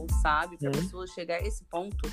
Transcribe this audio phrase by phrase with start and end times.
[0.00, 0.58] normal, sabe?
[0.58, 0.74] Pra uhum.
[0.74, 2.10] pessoa chegar a esse ponto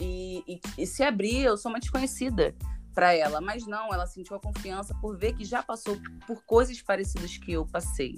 [0.00, 2.54] e, e, e se abrir, eu sou uma desconhecida
[2.94, 6.80] para ela, mas não, ela sentiu a confiança por ver que já passou por coisas
[6.80, 8.14] parecidas que eu passei.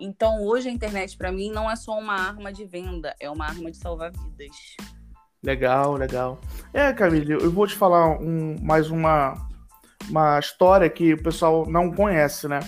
[0.00, 3.46] Então, hoje a internet para mim não é só uma arma de venda, é uma
[3.46, 4.76] arma de salvar vidas.
[5.42, 6.40] Legal, legal.
[6.72, 9.34] É, Camille, eu vou te falar um, mais uma,
[10.08, 12.60] uma história que o pessoal não conhece, né?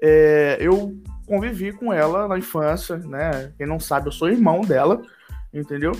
[0.00, 0.92] É, eu
[1.26, 3.52] convivi com ela na infância, né?
[3.58, 5.02] Quem não sabe, eu sou irmão dela,
[5.52, 5.92] entendeu?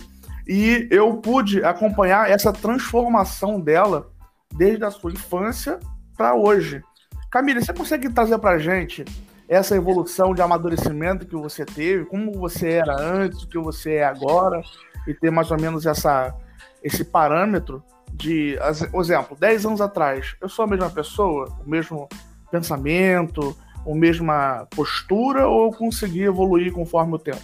[0.46, 4.10] E eu pude acompanhar essa transformação dela
[4.54, 5.80] desde a sua infância
[6.16, 6.82] para hoje.
[7.30, 9.04] Camila, você consegue trazer para gente
[9.48, 14.04] essa evolução de amadurecimento que você teve, como você era antes, o que você é
[14.04, 14.60] agora,
[15.06, 16.34] e ter mais ou menos essa,
[16.82, 17.82] esse parâmetro
[18.12, 18.56] de,
[18.90, 22.08] por exemplo, 10 anos atrás, eu sou a mesma pessoa, o mesmo
[22.50, 23.56] pensamento,
[23.92, 27.42] a mesma postura, ou eu consegui evoluir conforme o tempo?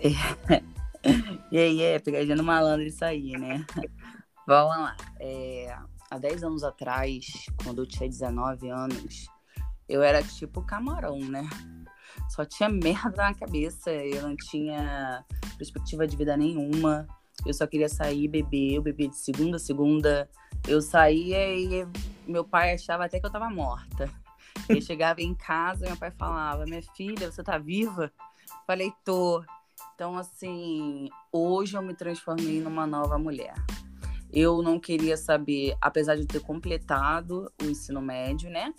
[1.50, 3.64] E aí, é, pegadinha no malandro isso aí, né?
[4.46, 4.96] Vamos lá.
[5.18, 5.74] É,
[6.10, 9.26] há 10 anos atrás, quando eu tinha 19 anos,
[9.88, 11.48] eu era tipo camarão, né?
[12.28, 15.24] Só tinha merda na cabeça, eu não tinha
[15.56, 17.06] perspectiva de vida nenhuma.
[17.44, 20.28] Eu só queria sair, beber, eu bebia de segunda a segunda.
[20.68, 21.86] Eu saía e
[22.26, 24.08] meu pai achava até que eu tava morta.
[24.68, 28.12] Eu chegava em casa meu pai falava: Minha filha, você tá viva?
[28.66, 29.42] Falei: Tô.
[29.94, 33.54] Então, assim, hoje eu me transformei numa nova mulher.
[34.32, 38.72] Eu não queria saber, apesar de ter completado o ensino médio, né?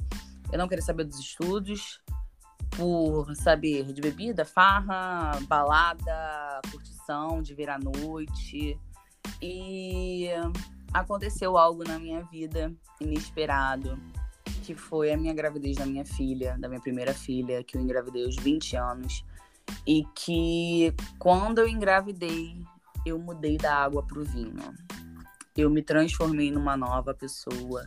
[0.51, 2.01] Eu não queria saber dos estudos,
[2.71, 8.79] por saber de bebida, farra, balada, curtição, de vir à noite.
[9.41, 10.29] E
[10.93, 13.99] aconteceu algo na minha vida inesperado,
[14.73, 18.25] que foi a minha gravidez da minha filha, da minha primeira filha, que eu engravidei
[18.25, 19.25] aos 20 anos.
[19.85, 22.57] E que quando eu engravidei,
[23.05, 24.73] eu mudei da água para o vinho.
[25.55, 27.83] Eu me transformei numa nova pessoa.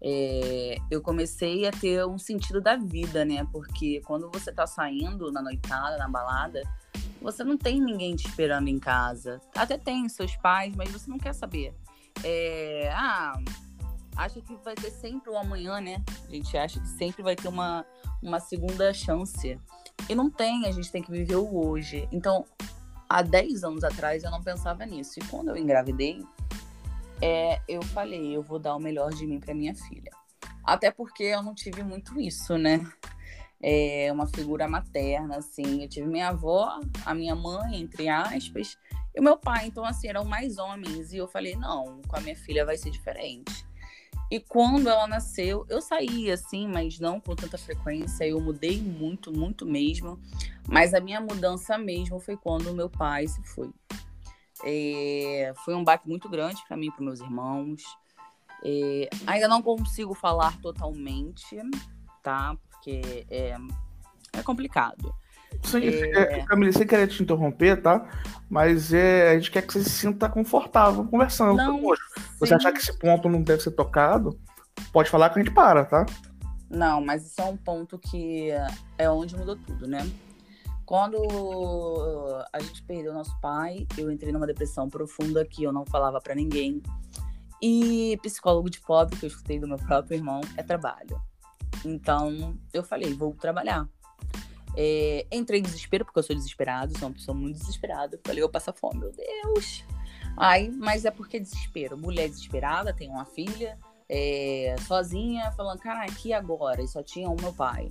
[0.00, 3.46] É, eu comecei a ter um sentido da vida, né?
[3.52, 6.62] Porque quando você tá saindo na noitada, na balada,
[7.20, 9.40] você não tem ninguém te esperando em casa.
[9.54, 11.74] Até tem seus pais, mas você não quer saber.
[12.24, 13.38] É, ah,
[14.16, 16.02] acha que vai ter sempre o um amanhã, né?
[16.26, 17.84] A gente acha que sempre vai ter uma,
[18.22, 19.58] uma segunda chance.
[20.08, 22.08] E não tem, a gente tem que viver o hoje.
[22.12, 22.44] Então,
[23.08, 25.18] há 10 anos atrás eu não pensava nisso.
[25.18, 26.24] E quando eu engravidei,
[27.20, 30.10] é, eu falei, eu vou dar o melhor de mim para minha filha.
[30.64, 32.80] Até porque eu não tive muito isso, né?
[33.60, 35.82] É uma figura materna, assim.
[35.82, 38.76] Eu tive minha avó, a minha mãe, entre aspas,
[39.14, 39.66] e o meu pai.
[39.66, 41.12] Então, assim, eram mais homens.
[41.12, 43.64] E eu falei, não, com a minha filha vai ser diferente.
[44.32, 48.26] E quando ela nasceu, eu saí assim, mas não com tanta frequência.
[48.26, 50.18] Eu mudei muito, muito mesmo.
[50.66, 53.70] Mas a minha mudança mesmo foi quando meu pai se foi.
[54.64, 57.82] É, foi um baque muito grande para mim para meus irmãos.
[58.64, 61.54] É, ainda não consigo falar totalmente,
[62.22, 62.56] tá?
[62.70, 63.54] Porque é,
[64.32, 65.14] é complicado.
[65.62, 66.38] Sim, é...
[66.38, 68.08] é Camila, sem querer te interromper, tá?
[68.48, 71.80] Mas é, a gente quer que você se sinta confortável conversando não.
[72.38, 74.38] Você achar que esse ponto não deve ser tocado,
[74.92, 76.06] pode falar que a gente para, tá?
[76.68, 78.50] Não, mas isso é um ponto que
[78.98, 80.06] é onde mudou tudo, né?
[80.84, 81.16] Quando
[82.52, 86.34] a gente perdeu nosso pai, eu entrei numa depressão profunda que eu não falava para
[86.34, 86.82] ninguém.
[87.62, 91.20] E psicólogo de pobre, que eu escutei do meu próprio irmão, é trabalho.
[91.84, 93.88] Então, eu falei, vou trabalhar.
[94.76, 98.18] É, entrei em desespero, porque eu sou desesperado, sou uma pessoa muito desesperada.
[98.24, 99.84] Falei, eu passo fome, meu Deus.
[100.36, 101.96] Aí, mas é porque desespero.
[101.96, 103.78] Mulher desesperada, tem uma filha,
[104.08, 107.90] é, sozinha, falando, cara, aqui agora, e só tinha o meu pai.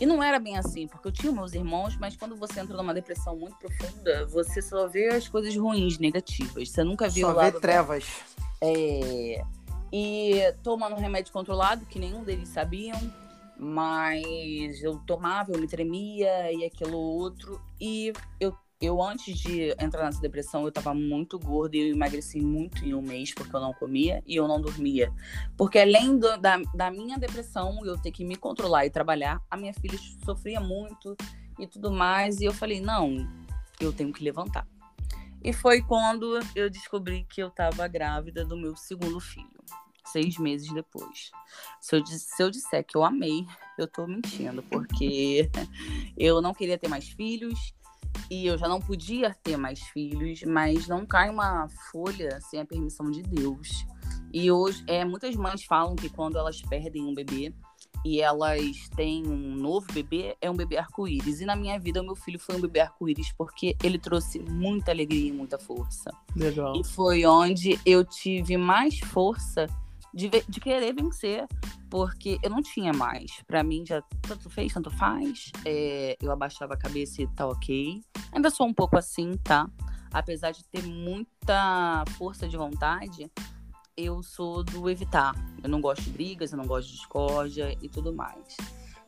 [0.00, 2.94] E não era bem assim, porque eu tinha meus irmãos, mas quando você entra numa
[2.94, 6.70] depressão muito profunda, você só vê as coisas ruins, negativas.
[6.70, 7.52] Você nunca viu só o lado.
[7.52, 8.04] Vê trevas.
[8.60, 9.44] É.
[9.92, 12.98] E tomando remédio controlado, que nenhum deles sabiam
[13.62, 17.62] mas eu tomava, eu me tremia e aquilo outro.
[17.80, 22.40] E eu, eu antes de entrar nessa depressão, eu tava muito gorda e eu emagreci
[22.40, 25.12] muito em um mês porque eu não comia e eu não dormia.
[25.56, 29.56] Porque além do, da, da minha depressão, eu ter que me controlar e trabalhar, a
[29.56, 31.16] minha filha sofria muito
[31.56, 32.40] e tudo mais.
[32.40, 33.28] E eu falei, não,
[33.80, 34.66] eu tenho que levantar.
[35.44, 39.62] E foi quando eu descobri que eu estava grávida do meu segundo filho
[40.04, 41.30] seis meses depois.
[41.80, 43.46] Se eu, se eu disser que eu amei,
[43.78, 45.50] eu tô mentindo, porque
[46.16, 47.74] eu não queria ter mais filhos
[48.30, 52.64] e eu já não podia ter mais filhos, mas não cai uma folha sem a
[52.64, 53.86] permissão de Deus.
[54.32, 57.52] E hoje, é, muitas mães falam que quando elas perdem um bebê,
[58.04, 61.40] e elas têm um novo bebê, é um bebê arco-íris.
[61.40, 64.90] E na minha vida, o meu filho foi um bebê arco-íris porque ele trouxe muita
[64.90, 66.10] alegria e muita força.
[66.34, 66.74] Legal.
[66.76, 69.66] E foi onde eu tive mais força
[70.12, 71.46] de, de querer vencer,
[71.90, 73.30] porque eu não tinha mais.
[73.46, 75.50] Para mim, já tanto fez, tanto faz.
[75.64, 78.02] É, eu abaixava a cabeça e tá ok.
[78.32, 79.68] Ainda sou um pouco assim, tá?
[80.12, 83.30] Apesar de ter muita força de vontade,
[83.96, 85.34] eu sou do evitar.
[85.62, 88.56] Eu não gosto de brigas, eu não gosto de discórdia e tudo mais.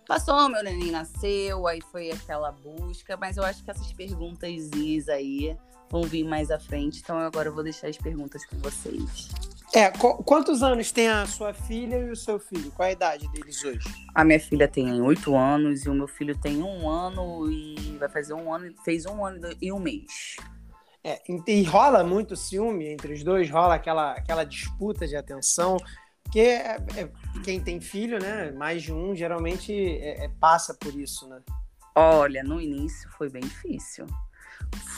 [0.07, 4.71] Passou, meu neném nasceu, aí foi aquela busca, mas eu acho que essas perguntas
[5.09, 5.57] aí
[5.91, 9.31] vão vir mais à frente, então agora eu vou deixar as perguntas com vocês.
[9.75, 12.71] É, qu quantos anos tem a sua filha e o seu filho?
[12.71, 13.89] Qual a idade deles hoje?
[14.15, 18.09] A minha filha tem oito anos e o meu filho tem um ano e vai
[18.09, 20.37] fazer um ano, fez um ano e um mês.
[21.03, 25.77] É, e rola muito ciúme entre os dois, rola aquela, aquela disputa de atenção,
[26.23, 27.11] porque é, é,
[27.43, 31.41] quem tem filho, né, mais de um, geralmente é, é, passa por isso, né?
[31.97, 34.07] Olha, no início foi bem difícil.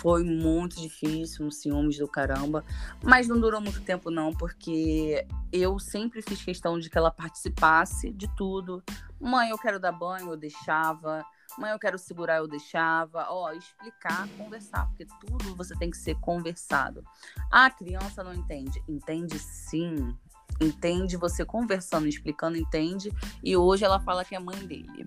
[0.01, 2.65] Foi muito difícil, um ciúmes do caramba,
[3.03, 8.13] mas não durou muito tempo não, porque eu sempre fiz questão de que ela participasse
[8.13, 8.83] de tudo.
[9.21, 11.25] Mãe, eu quero dar banho, eu deixava
[11.59, 13.27] Mãe, eu quero segurar, eu deixava.
[13.31, 17.03] Ó, explicar, conversar, porque tudo você tem que ser conversado.
[17.51, 18.83] A criança não entende.
[18.87, 20.15] Entende sim.
[20.61, 23.11] Entende, você conversando, explicando, entende.
[23.43, 25.07] E hoje ela fala que é mãe dele.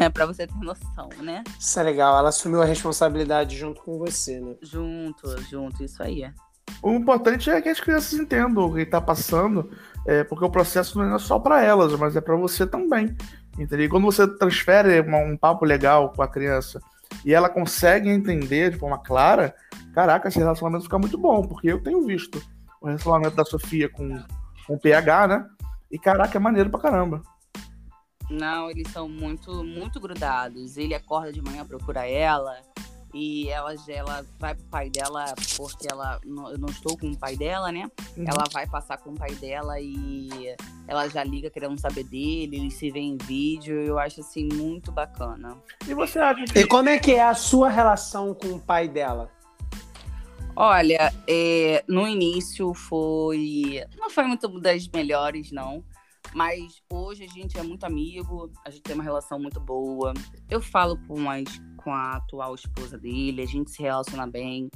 [0.00, 1.42] É pra você ter noção, né?
[1.58, 2.18] Isso é legal.
[2.18, 4.54] Ela assumiu a responsabilidade junto com você, né?
[4.62, 6.30] Junto, junto, isso aí.
[6.82, 9.70] O importante é que as crianças entendam o que está passando,
[10.06, 13.16] é, porque o processo não é só para elas, mas é para você também.
[13.58, 13.86] Entendeu?
[13.86, 16.80] E quando você transfere uma, um papo legal com a criança
[17.24, 19.54] e ela consegue entender de forma clara,
[19.92, 22.40] caraca, esse relacionamento fica muito bom, porque eu tenho visto
[22.80, 24.22] o relacionamento da Sofia com,
[24.66, 25.46] com o PH, né?
[25.90, 27.22] E caraca, é maneiro pra caramba.
[28.30, 30.76] Não, eles são muito, muito grudados.
[30.76, 32.60] Ele acorda de manhã, procura ela,
[33.14, 37.36] e ela, ela vai pro pai dela, porque ela eu não estou com o pai
[37.36, 37.90] dela, né?
[38.16, 38.24] Uhum.
[38.26, 40.54] Ela vai passar com o pai dela e
[40.86, 44.92] ela já liga querendo saber dele, eles se vê em vídeo, eu acho assim muito
[44.92, 45.56] bacana.
[45.86, 46.58] E você acha que...
[46.58, 49.30] E como é que é a sua relação com o pai dela?
[50.54, 53.84] Olha, é, no início foi.
[53.96, 55.84] Não foi muito das melhores, não.
[56.34, 60.12] Mas hoje a gente é muito amigo, a gente tem uma relação muito boa.
[60.50, 61.44] Eu falo com, as,
[61.76, 64.70] com a atual esposa dele, a gente se relaciona bem.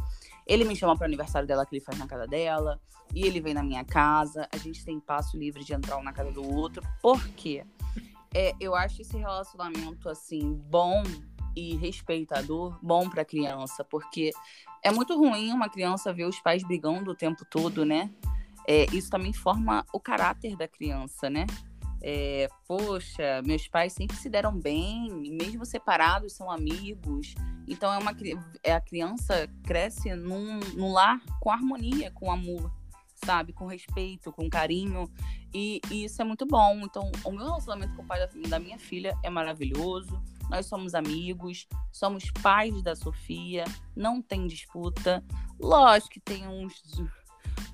[0.47, 2.81] Ele me chama para o aniversário dela que ele faz na casa dela,
[3.15, 4.49] e ele vem na minha casa.
[4.53, 6.83] A gente tem passo livre de entrar um na casa do outro.
[7.01, 7.65] Por quê?
[8.35, 11.03] É, eu acho esse relacionamento assim bom
[11.55, 14.31] e respeitador bom para criança, porque
[14.83, 18.11] é muito ruim uma criança ver os pais brigando o tempo todo, né?
[18.67, 21.47] É, isso também forma o caráter da criança, né?
[22.05, 27.35] É, poxa, meus pais sempre se deram bem, mesmo separados, são amigos.
[27.69, 28.15] Então é uma
[28.65, 32.73] é, a criança cresce num, num lar com harmonia, com amor,
[33.25, 35.09] sabe, com respeito, com carinho.
[35.55, 36.81] E, e, isso é muito bom.
[36.81, 40.21] Então, o meu relacionamento com o pai da, da minha filha é maravilhoso.
[40.51, 45.25] Nós somos amigos, somos pais da Sofia, não tem disputa.
[45.59, 46.83] Lógico que tem uns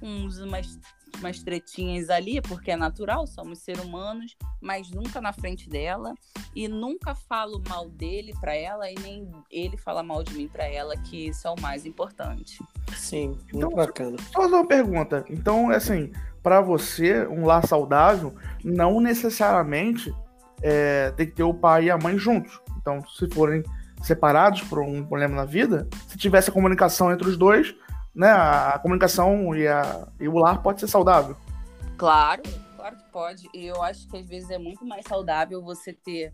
[0.02, 0.78] uns umas,
[1.18, 6.14] umas tretinhas ali, porque é natural, somos seres humanos, mas nunca na frente dela
[6.54, 10.66] e nunca falo mal dele para ela e nem ele fala mal de mim para
[10.66, 12.58] ela, que isso é o mais importante.
[12.94, 14.16] Sim, muito então, bacana.
[14.32, 15.24] Só uma pergunta.
[15.28, 18.34] Então, assim, para você, um lar saudável
[18.64, 20.14] não necessariamente
[20.62, 22.60] é, tem que ter o pai e a mãe juntos.
[22.80, 23.62] Então, se forem
[24.02, 27.74] separados por um problema na vida, se tivesse a comunicação entre os dois,
[28.18, 31.36] né, a comunicação e, a, e o lar pode ser saudável.
[31.96, 32.42] Claro,
[32.74, 33.48] claro que pode.
[33.54, 36.32] E eu acho que às vezes é muito mais saudável você ter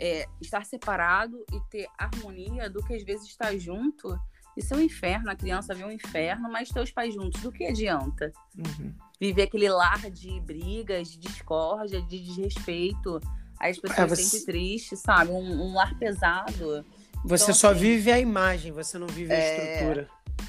[0.00, 4.16] é, estar separado e ter harmonia do que às vezes estar junto.
[4.56, 7.50] Isso é um inferno, a criança vê um inferno, mas ter os pais juntos, do
[7.50, 8.32] que adianta?
[8.56, 8.94] Uhum.
[9.20, 13.20] Viver aquele lar de brigas, de discórdia, de desrespeito.
[13.58, 14.22] As pessoas é, você...
[14.22, 15.32] sempre tristes, sabe?
[15.32, 16.84] Um, um lar pesado.
[17.24, 19.56] Você então, só assim, vive a imagem, você não vive a é...
[19.56, 20.08] estrutura.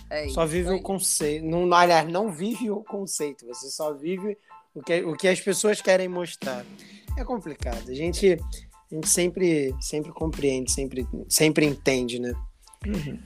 [0.10, 1.46] É só vive o conceito.
[1.46, 3.46] Não, aliás, não vive o conceito.
[3.48, 4.38] Você só vive
[4.74, 6.66] o que, o que as pessoas querem mostrar.
[7.18, 7.90] É complicado.
[7.90, 12.34] A gente, a gente sempre, sempre compreende, sempre, sempre entende, né?
[12.86, 13.20] Uhum.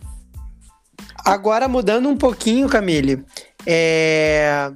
[1.25, 3.25] Agora, mudando um pouquinho, Camille,
[3.65, 4.71] é...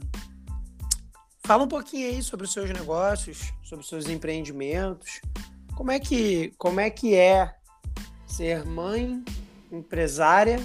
[1.46, 5.22] fala um pouquinho aí sobre os seus negócios, sobre os seus empreendimentos.
[5.75, 7.53] Como é que, como é, que é
[8.34, 9.24] ser mãe,
[9.72, 10.60] empresária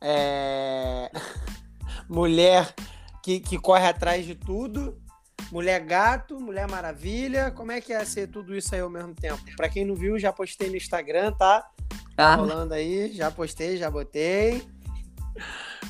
[0.00, 1.10] é...
[2.08, 2.72] mulher
[3.22, 4.96] que, que corre atrás de tudo
[5.50, 7.50] Mulher Gato, Mulher Maravilha.
[7.50, 9.42] Como é que é ser tudo isso aí ao mesmo tempo?
[9.54, 11.68] Para quem não viu, já postei no Instagram, tá?
[12.16, 12.36] Tá ah.
[12.36, 14.66] rolando aí, já postei, já botei.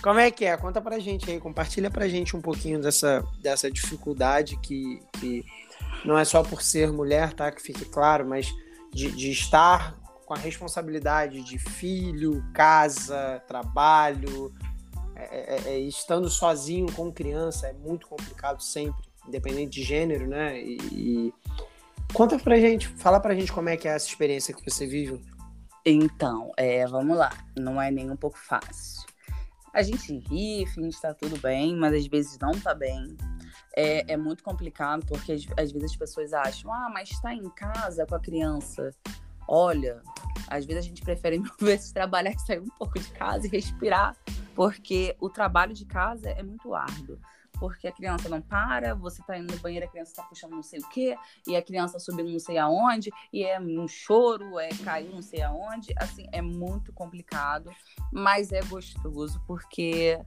[0.02, 0.57] Como é que é?
[0.57, 5.45] Conta pra gente aí, compartilha pra gente um pouquinho dessa, dessa dificuldade que, que
[6.05, 7.52] não é só por ser mulher, tá?
[7.52, 8.49] Que fique claro, mas
[8.93, 10.01] de, de estar
[10.33, 14.51] com a responsabilidade de filho, casa, trabalho,
[15.15, 20.59] é, é, é, estando sozinho com criança é muito complicado sempre, independente de gênero, né?
[20.59, 21.35] E, e...
[22.15, 25.23] conta pra gente, fala pra gente como é que é essa experiência que você vive.
[25.85, 29.07] Então, é, vamos lá, não é nem um pouco fácil.
[29.75, 33.19] A gente ri, finge tá tudo bem, mas às vezes não tá bem.
[33.77, 37.51] É, é muito complicado porque às, às vezes as pessoas acham, ah, mas está em
[37.51, 38.95] casa com a criança.
[39.54, 40.00] Olha,
[40.49, 43.50] às vezes a gente prefere mil vezes trabalhar e sair um pouco de casa e
[43.50, 44.16] respirar,
[44.54, 47.18] porque o trabalho de casa é muito árduo.
[47.61, 50.62] Porque a criança não para, você tá indo no banheiro, a criança tá puxando não
[50.62, 51.14] sei o quê,
[51.47, 55.42] e a criança subindo não sei aonde, e é um choro, é cair não sei
[55.42, 55.92] aonde.
[55.99, 57.71] Assim, é muito complicado,
[58.11, 60.18] mas é gostoso, porque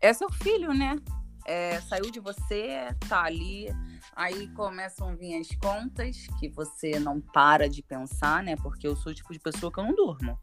[0.00, 0.96] é seu filho, né?
[1.44, 3.68] É, saiu de você, tá ali,
[4.14, 8.56] Aí começam a vir as contas que você não para de pensar, né?
[8.56, 10.38] Porque eu sou o tipo de pessoa que eu não durmo.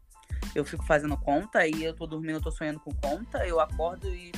[0.54, 4.08] Eu fico fazendo conta e eu tô dormindo, eu tô sonhando com conta, eu acordo
[4.08, 4.32] e.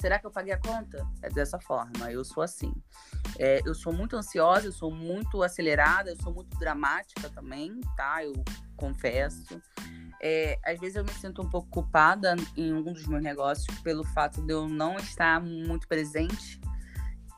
[0.00, 1.04] Será que eu paguei a conta?
[1.22, 2.72] É dessa forma, eu sou assim.
[3.36, 8.24] É, eu sou muito ansiosa, eu sou muito acelerada, eu sou muito dramática também, tá?
[8.24, 8.32] Eu
[8.76, 9.60] confesso.
[10.22, 14.04] É, às vezes eu me sinto um pouco culpada em um dos meus negócios pelo
[14.04, 16.60] fato de eu não estar muito presente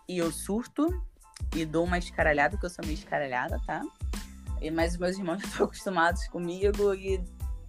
[0.07, 1.03] e eu surto
[1.57, 3.83] e dou uma escaralhada, porque eu sou meio escaralhada, tá?
[4.61, 7.25] E, mas os meus irmãos estão acostumados comigo e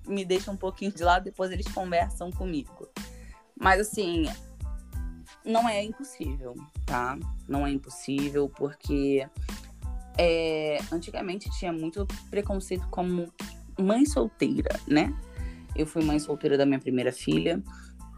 [0.05, 2.89] me deixam um pouquinho de lado, depois eles conversam comigo.
[3.57, 4.25] Mas assim,
[5.45, 6.55] não é impossível,
[6.85, 7.17] tá?
[7.47, 9.27] Não é impossível, porque
[10.17, 13.31] é, antigamente tinha muito preconceito como
[13.79, 15.15] mãe solteira, né?
[15.75, 17.61] Eu fui mãe solteira da minha primeira filha.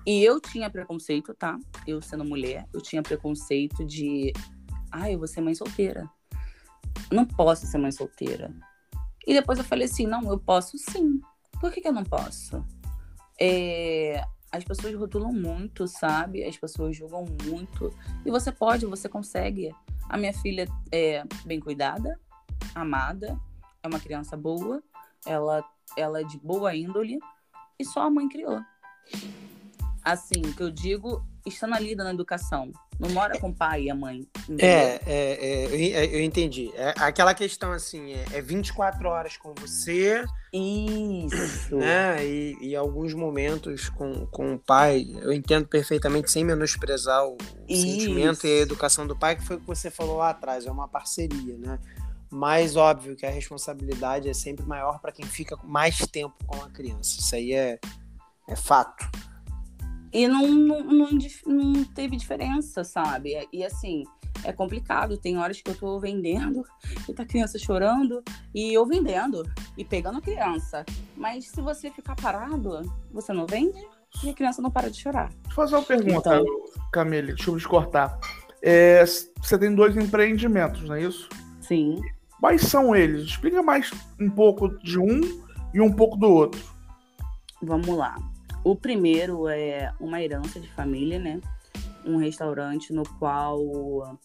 [0.05, 1.57] E eu tinha preconceito, tá?
[1.87, 4.33] Eu sendo mulher, eu tinha preconceito de
[4.91, 6.09] ah, eu vou ser mãe solteira.
[7.11, 8.53] Não posso ser mãe solteira.
[9.25, 11.21] E depois eu falei assim, não, eu posso sim.
[11.59, 12.65] Por que, que eu não posso?
[13.39, 16.43] É, as pessoas rotulam muito, sabe?
[16.43, 17.91] As pessoas julgam muito.
[18.23, 19.75] E você pode, você consegue.
[20.07, 22.19] A minha filha é bem cuidada,
[22.75, 23.35] amada,
[23.81, 24.83] é uma criança boa,
[25.25, 25.65] ela,
[25.97, 27.17] ela é de boa índole
[27.79, 28.61] e só a mãe criou.
[30.03, 32.71] Assim, que eu digo, estando ali na educação.
[32.99, 34.27] Não mora com o pai e a mãe.
[34.59, 36.71] É, é, é eu, é, eu, entendi.
[36.75, 40.23] É aquela questão assim, é, é 24 horas com você.
[40.53, 41.75] Isso.
[41.75, 42.25] Né?
[42.25, 45.07] E, e alguns momentos com, com o pai.
[45.21, 47.81] Eu entendo perfeitamente, sem menosprezar o Isso.
[47.81, 50.71] sentimento e a educação do pai, que foi o que você falou lá atrás, é
[50.71, 51.79] uma parceria, né?
[52.29, 56.69] Mas óbvio que a responsabilidade é sempre maior para quem fica mais tempo com a
[56.69, 57.19] criança.
[57.19, 57.79] Isso aí é,
[58.47, 59.07] é fato.
[60.13, 61.09] E não, não, não,
[61.47, 63.47] não, teve diferença, sabe?
[63.51, 64.03] E assim,
[64.43, 65.17] é complicado.
[65.17, 66.63] Tem horas que eu tô vendendo
[67.09, 69.43] e tá a criança chorando e eu vendendo
[69.77, 70.85] e pegando a criança.
[71.17, 73.79] Mas se você ficar parado, você não vende
[74.23, 75.29] e a criança não para de chorar.
[75.29, 76.45] Deixa eu fazer uma pergunta, então...
[76.91, 78.19] Camille, deixa eu te cortar.
[78.61, 81.27] É, você tem dois empreendimentos, não é isso?
[81.59, 81.99] Sim.
[82.39, 83.23] Quais são eles?
[83.23, 85.21] Explica mais um pouco de um
[85.73, 86.61] e um pouco do outro.
[87.61, 88.15] Vamos lá.
[88.63, 91.41] O primeiro é uma herança de família, né?
[92.05, 94.17] Um restaurante no qual,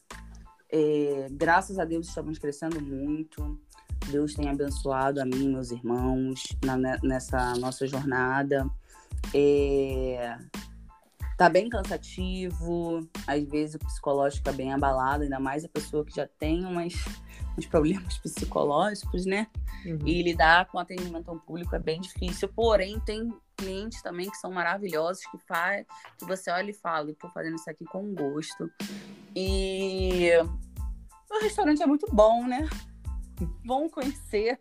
[0.71, 3.59] é, graças a Deus, estamos crescendo muito.
[4.11, 8.65] Deus tem abençoado a mim meus irmãos na, nessa nossa jornada.
[9.35, 10.39] É,
[11.37, 16.15] tá bem cansativo, às vezes o psicológico é bem abalado, ainda mais a pessoa que
[16.15, 16.95] já tem umas,
[17.59, 19.49] uns problemas psicológicos, né?
[19.85, 19.99] Uhum.
[20.07, 24.53] E lidar com atendimento ao público é bem difícil, porém tem clientes também que são
[24.53, 25.85] maravilhosos, que faz,
[26.17, 28.71] que você olha e fala, estou fazendo isso aqui com gosto.
[29.35, 30.31] E
[31.31, 32.69] o restaurante é muito bom, né?
[33.65, 34.61] Vão conhecer.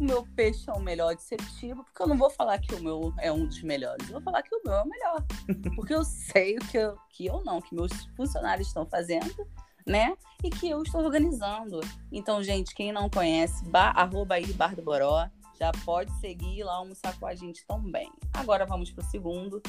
[0.00, 2.82] O meu peixe é o melhor de Septiba, porque eu não vou falar que o
[2.82, 5.24] meu é um dos melhores, eu vou falar que o meu é o melhor.
[5.76, 9.46] Porque eu sei que eu, que eu não, que meus funcionários estão fazendo,
[9.86, 10.14] né?
[10.42, 11.80] E que eu estou organizando.
[12.10, 16.74] Então, gente, quem não conhece, bar, arroba aí Bar do Boró, já pode seguir lá
[16.74, 18.10] almoçar com a gente também.
[18.32, 19.62] Agora vamos para o segundo,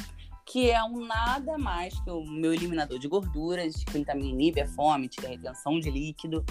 [0.45, 4.67] que é um nada mais que o meu eliminador de gorduras, que também inibe a
[4.67, 6.43] fome, tira a retenção de líquido.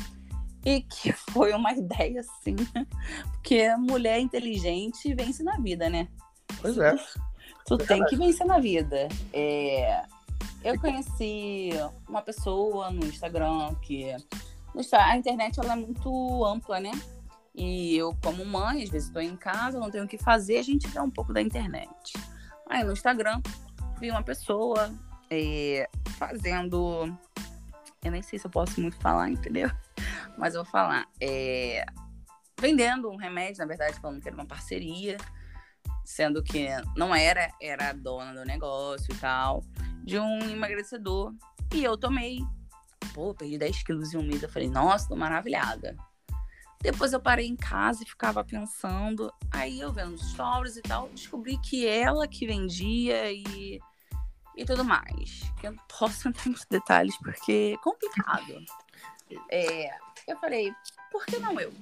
[0.64, 2.56] E que foi uma ideia, assim,
[3.32, 6.08] porque mulher inteligente vence na vida, né?
[6.60, 6.94] Pois é.
[7.66, 9.08] Tu, tu é tem que vencer na vida.
[9.32, 10.04] É...
[10.64, 11.70] eu conheci
[12.08, 14.16] uma pessoa no Instagram que.
[14.92, 16.90] A internet ela é muito ampla, né?
[17.54, 20.62] E eu, como mãe, às vezes estou em casa, não tenho o que fazer, a
[20.62, 22.14] gente vê um pouco da internet.
[22.68, 23.40] Aí no Instagram,
[24.00, 24.92] vi uma pessoa
[25.30, 27.14] é, fazendo.
[28.02, 29.70] Eu nem sei se eu posso muito falar, entendeu?
[30.36, 31.06] Mas eu vou falar.
[31.20, 31.84] É,
[32.58, 35.18] vendendo um remédio, na verdade, falando que era uma parceria,
[36.04, 36.66] sendo que
[36.96, 39.62] não era, era a dona do negócio e tal,
[40.04, 41.34] de um emagrecedor.
[41.72, 42.40] E eu tomei.
[43.14, 44.42] Pô, perdi 10 quilos em um mês.
[44.42, 45.96] Eu falei, nossa, tô maravilhada.
[46.80, 49.32] Depois eu parei em casa e ficava pensando.
[49.50, 53.80] Aí eu vendo os stories e tal, descobri que ela que vendia e,
[54.54, 55.50] e tudo mais.
[55.62, 58.62] Eu não posso entrar em detalhes porque é complicado.
[59.50, 59.88] É,
[60.28, 60.72] eu falei,
[61.10, 61.72] por que não eu?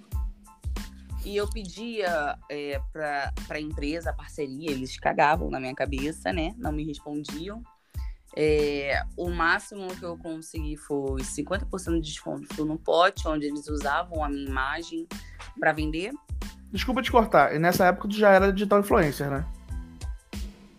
[1.24, 6.54] E eu pedia é, para empresa, a parceria, eles cagavam na minha cabeça, né?
[6.56, 7.62] Não me respondiam.
[8.34, 14.24] É, o máximo que eu consegui foi 50% de desconto no pote, onde eles usavam
[14.24, 15.06] a minha imagem
[15.58, 16.12] para vender.
[16.72, 19.46] Desculpa te cortar, e nessa época tu já era digital influencer, né?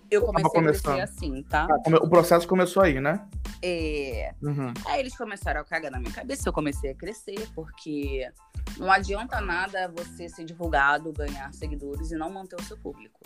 [0.09, 1.67] Eu comecei a crescer assim, tá?
[1.69, 3.27] Ah, o processo começou aí, né?
[3.61, 4.33] É.
[4.41, 4.73] Uhum.
[4.85, 8.27] Aí eles começaram a cagar na minha cabeça, eu comecei a crescer, porque
[8.77, 13.19] não adianta nada você ser divulgado, ganhar seguidores e não manter o seu público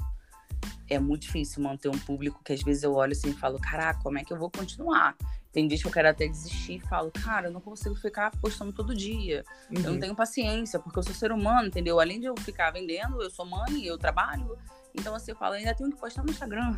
[0.89, 4.00] é muito difícil manter um público que às vezes eu olho assim e falo, caraca,
[4.01, 5.15] como é que eu vou continuar?
[5.51, 8.72] Tem dias que eu quero até desistir e falo, cara, eu não consigo ficar postando
[8.72, 9.44] todo dia.
[9.70, 9.77] Uhum.
[9.77, 10.00] Eu não uhum.
[10.00, 12.00] tenho paciência, porque eu sou ser humano, entendeu?
[12.00, 14.58] Além de eu ficar vendendo, eu sou mãe, eu trabalho.
[14.94, 16.77] Então, assim, eu falo, ainda tenho que postar no Instagram.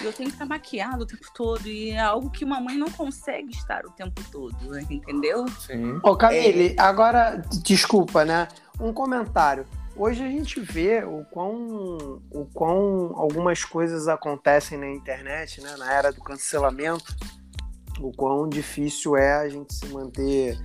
[0.00, 1.66] E eu tenho que estar maquiado o tempo todo.
[1.66, 5.46] E é algo que uma mãe não consegue estar o tempo todo, entendeu?
[5.60, 5.98] Sim.
[6.02, 6.80] Ô, Camille, é...
[6.80, 8.48] agora, desculpa, né?
[8.78, 9.66] Um comentário.
[9.96, 15.92] Hoje a gente vê o quão, o quão algumas coisas acontecem na internet, né, na
[15.92, 17.14] era do cancelamento,
[18.00, 20.58] o quão difícil é a gente se manter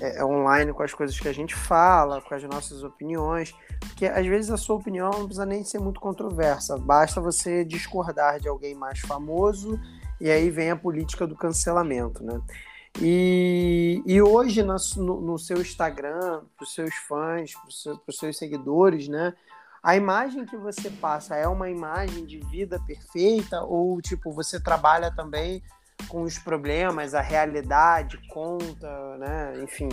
[0.00, 4.06] é, é, online com as coisas que a gente fala, com as nossas opiniões, porque
[4.06, 8.48] às vezes a sua opinião não precisa nem ser muito controversa, basta você discordar de
[8.48, 9.78] alguém mais famoso
[10.18, 12.40] e aí vem a política do cancelamento, né?
[13.00, 14.76] E, e hoje no,
[15.20, 19.32] no seu Instagram, para os seus fãs, para seu, os seus seguidores, né?
[19.82, 25.10] A imagem que você passa é uma imagem de vida perfeita ou tipo você trabalha
[25.10, 25.62] também
[26.08, 29.60] com os problemas, a realidade conta, né?
[29.62, 29.88] Enfim,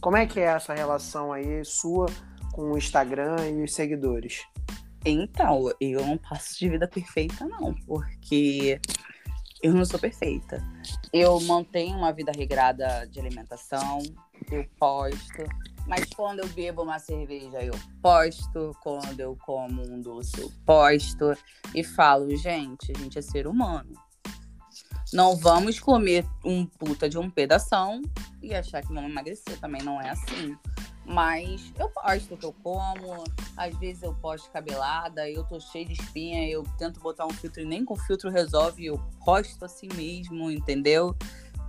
[0.00, 2.06] como é que é essa relação aí sua
[2.52, 4.44] com o Instagram e os seguidores?
[5.04, 8.80] Então, eu não passo de vida perfeita não, porque
[9.62, 10.62] eu não sou perfeita.
[11.12, 13.98] Eu mantenho uma vida regrada de alimentação,
[14.50, 15.44] eu posto.
[15.86, 18.76] Mas quando eu bebo uma cerveja, eu posto.
[18.82, 21.36] Quando eu como um doce, eu posto.
[21.74, 23.92] E falo, gente, a gente é ser humano.
[25.12, 28.02] Não vamos comer um puta de um pedação
[28.42, 29.58] e achar que vamos emagrecer.
[29.58, 30.54] Também não é assim.
[31.08, 33.24] Mas eu posto o que eu como,
[33.56, 37.62] às vezes eu posto cabelada, eu tô cheia de espinha, eu tento botar um filtro
[37.62, 41.16] e nem com filtro resolve, eu posto assim mesmo, entendeu?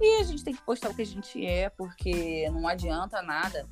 [0.02, 3.65] E a gente tem que postar o que a gente é, porque não adianta nada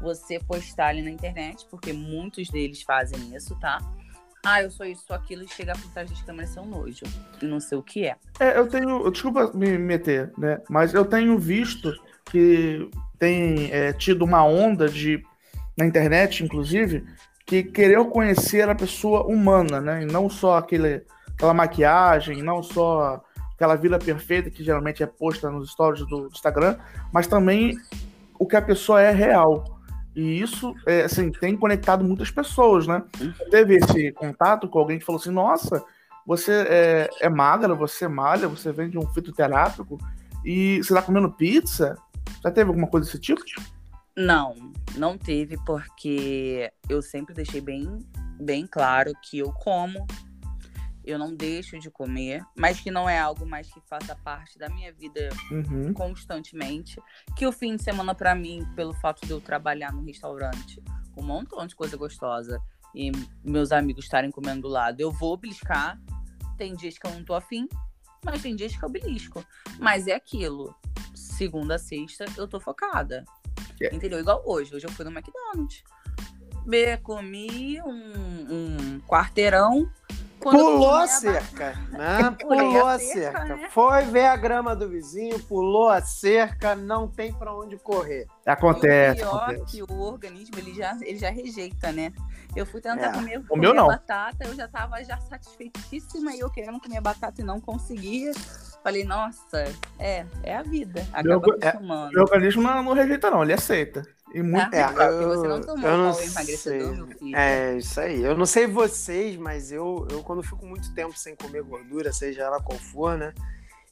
[0.00, 3.78] você postar ali na internet, porque muitos deles fazem isso, tá?
[4.46, 7.04] Ah, eu sou isso, sou aquilo, e chegar por trás das câmeras é um nojo.
[7.42, 8.16] E não sei o que é.
[8.38, 9.10] É, eu tenho.
[9.10, 10.60] Desculpa me meter, né?
[10.70, 11.92] Mas eu tenho visto
[12.30, 15.22] que tem é, tido uma onda de
[15.76, 17.04] na internet, inclusive,
[17.46, 20.02] que querer conhecer a pessoa humana, né?
[20.02, 21.02] E não só aquele,
[21.32, 23.22] aquela maquiagem, não só
[23.54, 26.76] aquela vida perfeita que geralmente é posta nos stories do Instagram,
[27.12, 27.76] mas também
[28.38, 29.78] o que a pessoa é real.
[30.14, 33.02] E isso, é, assim, tem conectado muitas pessoas, né?
[33.50, 35.84] Teve esse contato com alguém que falou assim, nossa,
[36.26, 39.96] você é, é magra, você malha, você vende um fitoterápico
[40.44, 41.96] e você tá comendo pizza?
[42.42, 43.42] Já teve alguma coisa desse tipo?
[44.16, 44.54] Não,
[44.96, 47.98] não teve, porque eu sempre deixei bem,
[48.40, 50.04] bem claro que eu como,
[51.04, 54.68] eu não deixo de comer, mas que não é algo mais que faça parte da
[54.68, 55.94] minha vida uhum.
[55.94, 57.00] constantemente.
[57.36, 61.22] Que o fim de semana, para mim, pelo fato de eu trabalhar no restaurante, com
[61.22, 62.60] um montão de coisa gostosa
[62.94, 63.12] e
[63.44, 65.98] meus amigos estarem comendo do lado, eu vou beliscar.
[66.56, 67.68] Tem dias que eu não tô afim,
[68.24, 69.44] mas tem dias que eu belisco.
[69.78, 70.74] Mas é aquilo
[71.18, 73.24] segunda a sexta, eu tô focada.
[73.80, 73.96] Yeah.
[73.96, 74.18] Entendeu?
[74.18, 74.74] Igual hoje.
[74.74, 75.82] Hoje eu fui no McDonald's.
[76.64, 79.90] Me comi um, um quarteirão.
[80.40, 82.30] Pulou a cerca, né?
[82.40, 83.44] Pulou a cerca.
[83.44, 83.68] Né?
[83.70, 88.26] Foi ver a grama do vizinho, pulou a cerca, não tem para onde correr.
[88.46, 89.20] Acontece.
[89.20, 89.64] E o pior acontece.
[89.64, 92.12] que o organismo ele já, ele já rejeita, né?
[92.54, 93.12] Eu fui tentar é.
[93.12, 97.60] comer, comer batata, eu já tava já satisfeitíssima e eu querendo comer batata e não
[97.60, 98.30] conseguia.
[98.82, 99.64] Falei, nossa,
[99.98, 101.06] é, é a vida.
[101.12, 102.16] Acaba meu, acostumando.
[102.16, 104.06] É, o organismo não, não rejeita, não, ele aceita.
[104.34, 107.36] E muito é, eu, você não tomou eu não emagrecedor, meu filho.
[107.36, 108.22] É, isso aí.
[108.22, 112.42] Eu não sei vocês, mas eu, eu quando fico muito tempo sem comer gordura, seja
[112.42, 113.32] ela qual for, né?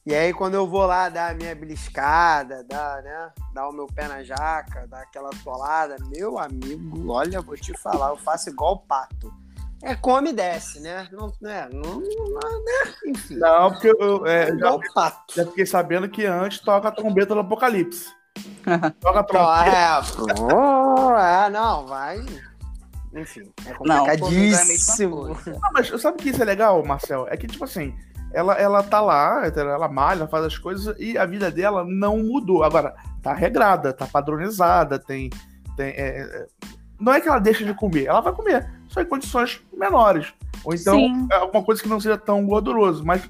[0.05, 3.87] E aí, quando eu vou lá dar a minha beliscada, dar, né, dar o meu
[3.87, 8.75] pé na jaca, dar aquela tolada, meu amigo, olha, vou te falar, eu faço igual
[8.75, 9.33] o pato.
[9.83, 11.07] É come e desce, né?
[11.11, 11.69] Não, né?
[11.71, 12.93] Não, não, né?
[13.07, 13.35] Enfim.
[13.35, 15.35] Não, porque eu é, já, pato.
[15.35, 18.07] já fiquei sabendo que antes toca a trombeta do Apocalipse.
[18.99, 20.03] toca a trombeta.
[21.19, 22.25] É, é, não, vai.
[23.13, 25.27] Enfim, é complicadíssimo.
[25.27, 27.27] Não, não, mas sabe o que isso é legal, Marcel?
[27.29, 27.95] É que, tipo assim,
[28.33, 32.63] ela, ela tá lá, ela malha, faz as coisas e a vida dela não mudou.
[32.63, 35.29] Agora, tá regrada, tá padronizada, tem.
[35.75, 36.47] tem é, é,
[36.99, 40.33] não é que ela deixa de comer, ela vai comer, só em condições menores.
[40.63, 41.27] Ou então, Sim.
[41.31, 43.05] é alguma coisa que não seja tão gorduroso.
[43.05, 43.29] Mas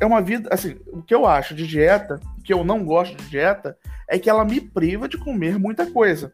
[0.00, 0.48] é uma vida.
[0.52, 3.76] Assim, o que eu acho de dieta, que eu não gosto de dieta,
[4.08, 6.32] é que ela me priva de comer muita coisa.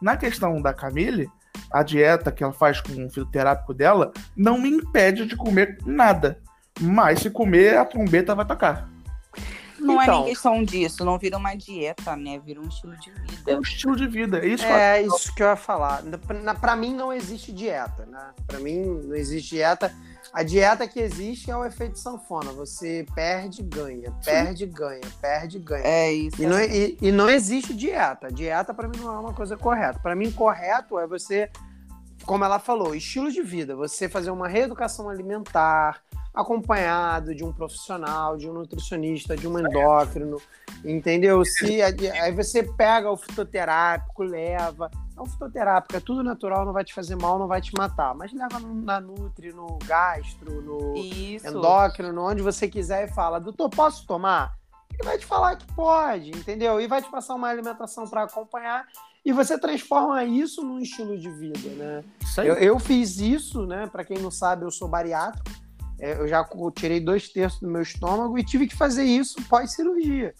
[0.00, 1.28] Na questão da Camille,
[1.70, 6.38] a dieta que ela faz com o fitoterápico dela não me impede de comer nada.
[6.80, 8.88] Mas se comer, a trombeta vai tocar.
[9.84, 12.38] Não então, é nem questão disso, não vira uma dieta, né?
[12.38, 13.52] Vira um estilo de vida.
[13.52, 14.64] É um estilo de vida, é isso.
[14.64, 16.02] É que isso que eu ia falar.
[16.60, 18.30] Para mim não existe dieta, né?
[18.46, 19.94] Para mim não existe dieta.
[20.32, 22.50] A dieta que existe é o efeito sanfona.
[22.52, 25.84] Você perde, ganha, perde, ganha, perde, ganha.
[25.84, 26.42] É isso.
[26.42, 28.32] E não, e, e não existe dieta.
[28.32, 30.00] Dieta para mim não é uma coisa correta.
[30.00, 31.50] Para mim correto é você,
[32.24, 33.76] como ela falou, estilo de vida.
[33.76, 36.00] Você fazer uma reeducação alimentar
[36.34, 40.42] acompanhado de um profissional, de um nutricionista, de um endócrino,
[40.84, 41.44] entendeu?
[41.44, 46.82] Se aí você pega o fitoterápico, leva, é um fitoterápico, é tudo natural, não vai
[46.82, 51.46] te fazer mal, não vai te matar, mas leva na nutri, no gastro, no Isso.
[51.46, 54.56] endócrino, onde você quiser e fala, doutor, posso tomar?
[54.92, 56.80] Ele vai te falar que pode, entendeu?
[56.80, 58.86] E vai te passar uma alimentação para acompanhar
[59.24, 62.04] e você transforma isso num estilo de vida, né?
[62.38, 63.86] Eu, eu, fiz isso, né?
[63.86, 65.50] Para quem não sabe, eu sou bariátrico.
[65.98, 70.34] É, eu já tirei dois terços do meu estômago e tive que fazer isso pós-cirurgia.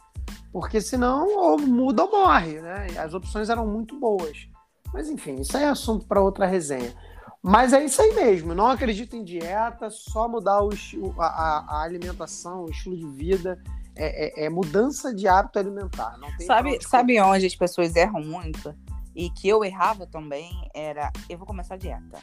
[0.52, 2.86] Porque senão ou muda ou morre, né?
[2.98, 4.46] As opções eram muito boas.
[4.92, 6.94] Mas enfim, isso aí é assunto para outra resenha.
[7.42, 8.54] Mas é isso aí mesmo.
[8.54, 10.70] Não acredito em dieta, só mudar o,
[11.18, 13.58] a, a alimentação, o estilo de vida.
[13.96, 16.18] É, é, é mudança de hábito alimentar.
[16.46, 18.74] sabe, sabe onde as pessoas erram muito?
[19.14, 22.18] E que eu errava também era eu vou começar a dieta.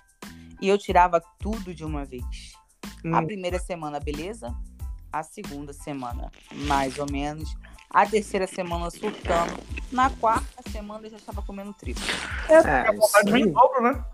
[0.61, 2.53] E eu tirava tudo de uma vez.
[3.03, 3.15] Hum.
[3.15, 4.53] A primeira semana, beleza?
[5.11, 7.55] A segunda semana, mais ou menos.
[7.89, 9.59] A terceira semana surtando.
[9.91, 12.03] Na quarta semana eu já estava comendo triplo.
[12.47, 14.05] É, é a vontade vem em dobro, né?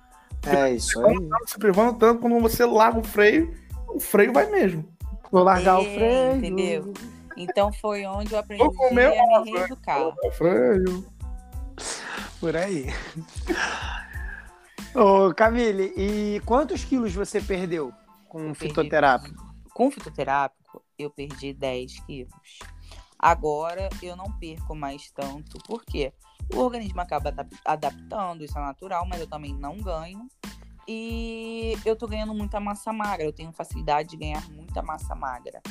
[0.46, 1.16] É isso aí.
[1.46, 3.54] Se privando tanto, quando você larga o freio,
[3.88, 4.86] o freio vai mesmo.
[5.32, 6.36] Vou largar é, o freio.
[6.38, 6.94] Entendeu?
[7.38, 10.12] Então foi onde eu aprendi a me reeducar.
[10.34, 11.06] Freio.
[12.40, 12.88] Por aí.
[14.94, 17.94] Ô, Camille, e quantos quilos você perdeu?
[18.28, 19.46] Com fitoterápico?
[19.72, 22.34] Com fitoterápico, eu perdi 10 quilos.
[23.20, 26.12] Agora eu não perco mais tanto, porque
[26.54, 30.28] o organismo acaba adaptando, isso é natural, mas eu também não ganho.
[30.88, 35.62] E eu tô ganhando muita massa magra, eu tenho facilidade de ganhar muita massa magra.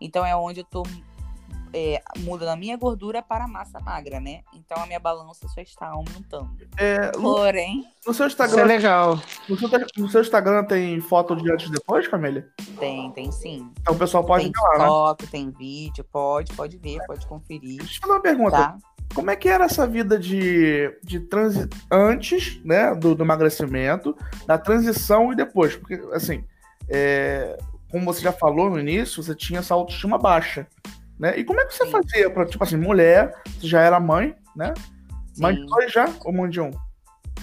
[0.00, 0.84] Então é onde eu tô
[1.76, 4.40] é, muda da minha gordura para a massa magra, né?
[4.54, 6.66] Então a minha balança só está aumentando.
[6.78, 7.84] É, Porém.
[8.06, 8.54] No seu Instagram.
[8.54, 9.20] Isso é legal.
[9.46, 12.48] No seu, no seu, Instagram tem foto de antes e depois, Camélia?
[12.78, 13.70] Tem, tem sim.
[13.82, 14.86] Então o pessoal pode tem ver lá, né?
[14.86, 15.28] foto, né?
[15.30, 17.76] tem vídeo, pode, pode ver, pode conferir.
[17.76, 18.56] Deixa eu fazer uma pergunta.
[18.56, 18.78] Tá?
[19.14, 24.56] Como é que era essa vida de, de transi antes, né, do, do emagrecimento, da
[24.56, 25.76] transição e depois?
[25.76, 26.42] Porque, assim,
[26.88, 27.56] é,
[27.90, 30.66] como você já falou no início, você tinha essa autoestima baixa.
[31.18, 31.38] Né?
[31.38, 31.90] E como é que você Sim.
[31.90, 34.74] fazia para, tipo assim, mulher, você já era mãe, né?
[35.32, 35.42] Sim.
[35.42, 36.70] Mãe de dois já ou mãe de um?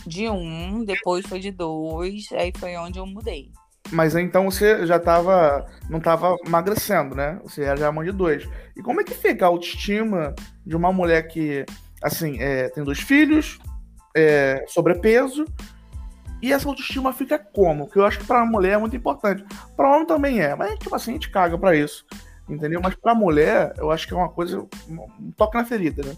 [0.06, 3.52] De um, depois foi de dois, aí foi onde eu mudei.
[3.92, 7.40] Mas então você já tava, não tava emagrecendo, né?
[7.44, 8.48] Você era já mãe de dois.
[8.76, 10.34] E como é que fica a autoestima
[10.66, 11.66] de uma mulher que,
[12.02, 13.60] assim, é, tem dois filhos,
[14.16, 15.46] é, sobrepeso,
[16.42, 17.90] e essa autoestima fica como?
[17.90, 19.44] Que eu acho que para mulher é muito importante.
[19.76, 22.06] Para homem também é, mas tipo assim, a gente caga para isso
[22.48, 22.82] entendeu?
[22.82, 26.18] Mas para mulher, eu acho que é uma coisa, um toque na ferida, né?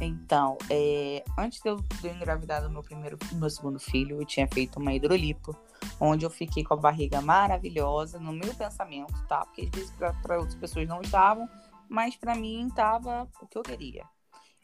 [0.00, 4.20] Então, é, antes de eu, de eu engravidar do meu primeiro, do meu segundo filho,
[4.20, 5.54] eu tinha feito uma hidrolipo,
[6.00, 9.44] onde eu fiquei com a barriga maravilhosa, no meu pensamento, tá?
[9.44, 11.46] Porque às vezes para outras pessoas não estavam,
[11.88, 14.04] mas para mim estava o que eu queria.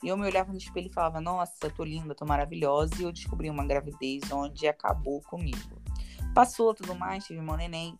[0.02, 2.94] E eu me olhava no espelho e falava: Nossa, tô linda, tô maravilhosa.
[2.98, 5.82] E eu descobri uma gravidez onde acabou comigo.
[6.34, 7.98] Passou tudo mais, tive meu neném,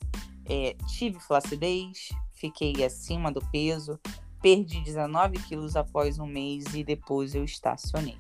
[0.49, 3.99] é, tive flacidez, fiquei acima do peso,
[4.41, 8.19] perdi 19 quilos após um mês e depois eu estacionei.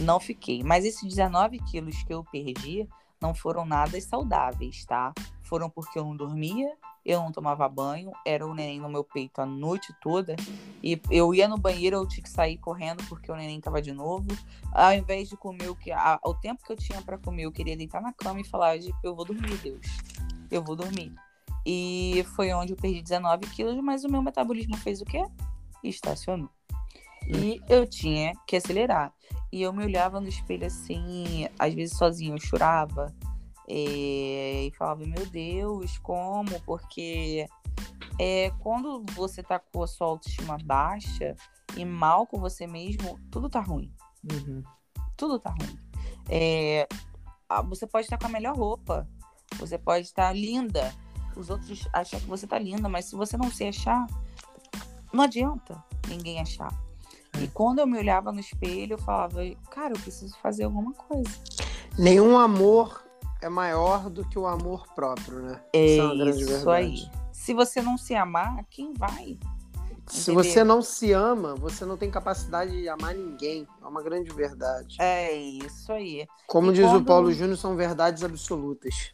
[0.00, 0.62] Não fiquei.
[0.62, 2.88] Mas esses 19 quilos que eu perdi
[3.20, 5.12] não foram nada saudáveis, tá?
[5.42, 9.40] Foram porque eu não dormia, eu não tomava banho, era o neném no meu peito
[9.40, 10.34] a noite toda.
[10.82, 13.92] E eu ia no banheiro, eu tinha que sair correndo porque o neném tava de
[13.92, 14.26] novo.
[14.72, 15.92] Ao invés de comer o que.
[15.92, 18.76] A, o tempo que eu tinha para comer, eu queria deitar na cama e falar:
[19.02, 19.86] eu vou dormir, Deus.
[20.50, 21.12] Eu vou dormir.
[21.66, 25.24] E foi onde eu perdi 19 quilos, mas o meu metabolismo fez o quê?
[25.82, 26.50] Estacionou.
[27.26, 29.12] E eu tinha que acelerar.
[29.50, 33.14] E eu me olhava no espelho assim, às vezes sozinho, eu chorava.
[33.68, 36.60] É, e falava, meu Deus, como?
[36.62, 37.46] Porque
[38.18, 41.34] é, quando você tá com a sua autoestima baixa
[41.76, 43.92] e mal com você mesmo, tudo tá ruim.
[44.30, 44.62] Uhum.
[45.16, 45.78] Tudo tá ruim.
[46.28, 46.86] É,
[47.68, 49.08] você pode estar com a melhor roupa,
[49.58, 50.94] você pode estar linda,
[51.36, 54.06] os outros acham que você tá linda, mas se você não se achar,
[55.12, 56.72] não adianta ninguém achar.
[57.40, 57.46] E é.
[57.52, 61.30] quando eu me olhava no espelho, eu falava, cara, eu preciso fazer alguma coisa.
[61.98, 63.04] Nenhum amor
[63.44, 65.60] é maior do que o amor próprio, né?
[65.74, 67.10] É isso é aí.
[67.30, 69.38] Se você não se amar, quem vai?
[70.06, 73.68] Se você não se ama, você não tem capacidade de amar ninguém.
[73.82, 74.96] É uma grande verdade.
[74.98, 76.26] É isso aí.
[76.46, 77.02] Como e diz quando...
[77.02, 79.12] o Paulo Júnior, são verdades absolutas.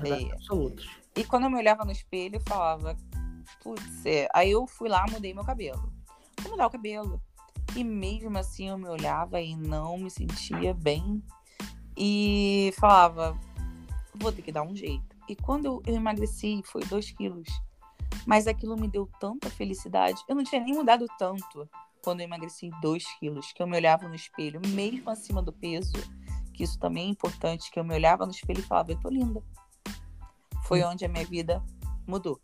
[0.00, 0.32] Verdades é.
[0.32, 0.86] absolutas.
[1.14, 2.96] E quando eu me olhava no espelho, eu falava,
[3.62, 4.28] putz, é...
[4.34, 5.92] aí eu fui lá, mudei meu cabelo.
[6.42, 7.22] Vou mudar o cabelo.
[7.76, 11.22] E mesmo assim eu me olhava e não me sentia bem.
[11.96, 13.36] E falava,
[14.18, 15.16] vou ter que dar um jeito.
[15.28, 17.48] E quando eu, emagreci, foi 2 quilos.
[18.26, 20.22] Mas aquilo me deu tanta felicidade.
[20.28, 21.68] Eu não tinha nem mudado tanto
[22.02, 25.92] quando eu emagreci 2 quilos, que eu me olhava no espelho, mesmo acima do peso,
[26.54, 29.08] que isso também é importante, que eu me olhava no espelho e falava, eu tô
[29.08, 29.42] linda.
[30.64, 31.62] Foi onde a minha vida
[32.06, 32.40] mudou.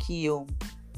[0.00, 0.46] Que eu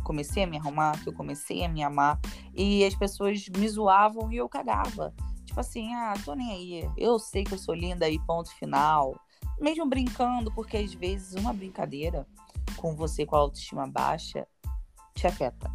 [0.02, 2.18] comecei a me arrumar, que eu comecei a me amar.
[2.54, 5.14] E as pessoas me zoavam e eu cagava.
[5.44, 6.90] Tipo assim, ah, tô nem aí.
[6.96, 9.14] Eu sei que eu sou linda e ponto final
[9.60, 12.26] mesmo brincando, porque às vezes uma brincadeira
[12.76, 14.46] com você com a autoestima baixa
[15.14, 15.70] te afeta.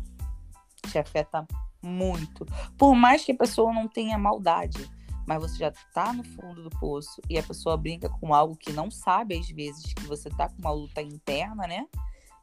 [0.90, 1.48] Te afeta
[1.82, 2.46] muito.
[2.78, 4.90] Por mais que a pessoa não tenha maldade,
[5.26, 8.72] mas você já tá no fundo do poço e a pessoa brinca com algo que
[8.72, 11.86] não sabe às vezes que você tá com uma luta interna, né?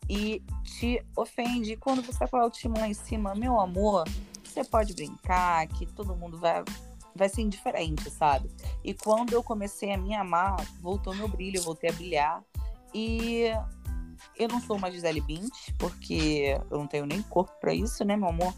[0.09, 1.73] E te ofende.
[1.73, 4.05] E quando você tá com a autoestima lá em cima, meu amor,
[4.45, 6.63] você pode brincar, que todo mundo vai
[7.17, 8.51] vai ser indiferente, sabe?
[8.85, 12.45] E quando eu comecei a me amar, voltou meu brilho, eu voltei a brilhar.
[12.95, 13.51] E
[14.37, 18.17] eu não sou uma Gisele Bint, porque eu não tenho nem corpo para isso, né,
[18.17, 18.55] meu amor?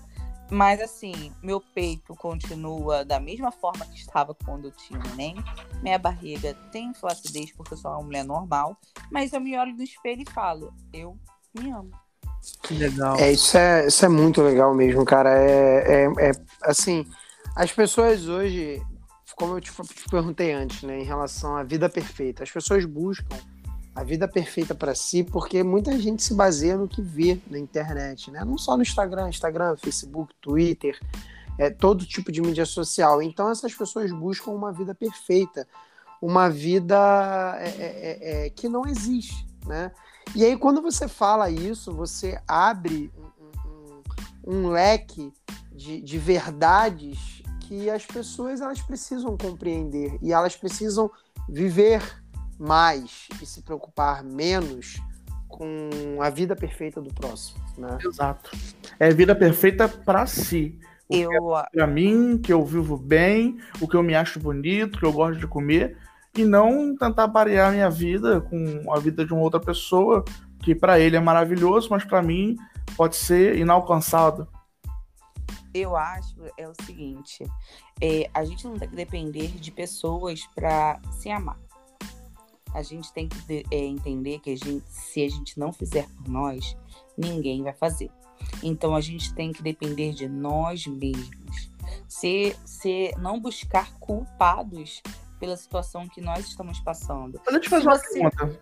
[0.50, 5.36] Mas assim, meu peito continua da mesma forma que estava quando eu tinha neném.
[5.82, 8.76] Minha barriga tem flacidez porque eu sou uma mulher normal.
[9.10, 11.18] Mas eu me olho no espelho e falo, eu
[11.54, 11.90] me amo.
[12.62, 13.16] Que legal.
[13.18, 15.30] É, isso é, isso é muito legal mesmo, cara.
[15.30, 16.30] É, é, é
[16.62, 17.06] assim,
[17.56, 18.82] as pessoas hoje,
[19.36, 23.36] como eu te, te perguntei antes, né, em relação à vida perfeita, as pessoas buscam
[23.98, 28.30] a vida perfeita para si porque muita gente se baseia no que vê na internet,
[28.30, 28.44] né?
[28.44, 30.96] Não só no Instagram, Instagram, Facebook, Twitter,
[31.58, 33.20] é, todo tipo de mídia social.
[33.20, 35.66] Então essas pessoas buscam uma vida perfeita,
[36.22, 36.96] uma vida
[37.58, 39.90] é, é, é, é que não existe, né?
[40.32, 43.10] E aí quando você fala isso, você abre
[44.46, 45.32] um, um, um leque
[45.72, 47.37] de, de verdades
[47.68, 51.10] que as pessoas elas precisam compreender e elas precisam
[51.46, 52.02] viver
[52.58, 54.98] mais e se preocupar menos
[55.46, 57.98] com a vida perfeita do próximo, né?
[58.02, 58.50] Exato.
[58.98, 60.78] É vida perfeita para si.
[61.10, 64.98] O eu é para mim, que eu vivo bem, o que eu me acho bonito,
[64.98, 65.98] que eu gosto de comer
[66.34, 70.24] e não tentar parear minha vida com a vida de uma outra pessoa
[70.62, 72.56] que para ele é maravilhoso, mas para mim
[72.96, 74.46] pode ser inalcançável
[75.78, 77.44] eu acho é o seguinte:
[78.00, 81.58] é, a gente não tem que depender de pessoas para se amar.
[82.74, 86.28] A gente tem que é, entender que a gente, se a gente não fizer por
[86.28, 86.76] nós,
[87.16, 88.10] ninguém vai fazer.
[88.62, 91.70] Então a gente tem que depender de nós mesmos.
[92.06, 95.02] Se, se não buscar culpados
[95.38, 97.40] pela situação que nós estamos passando.
[97.44, 98.12] Deixa eu te fazer uma você...
[98.12, 98.60] pergunta.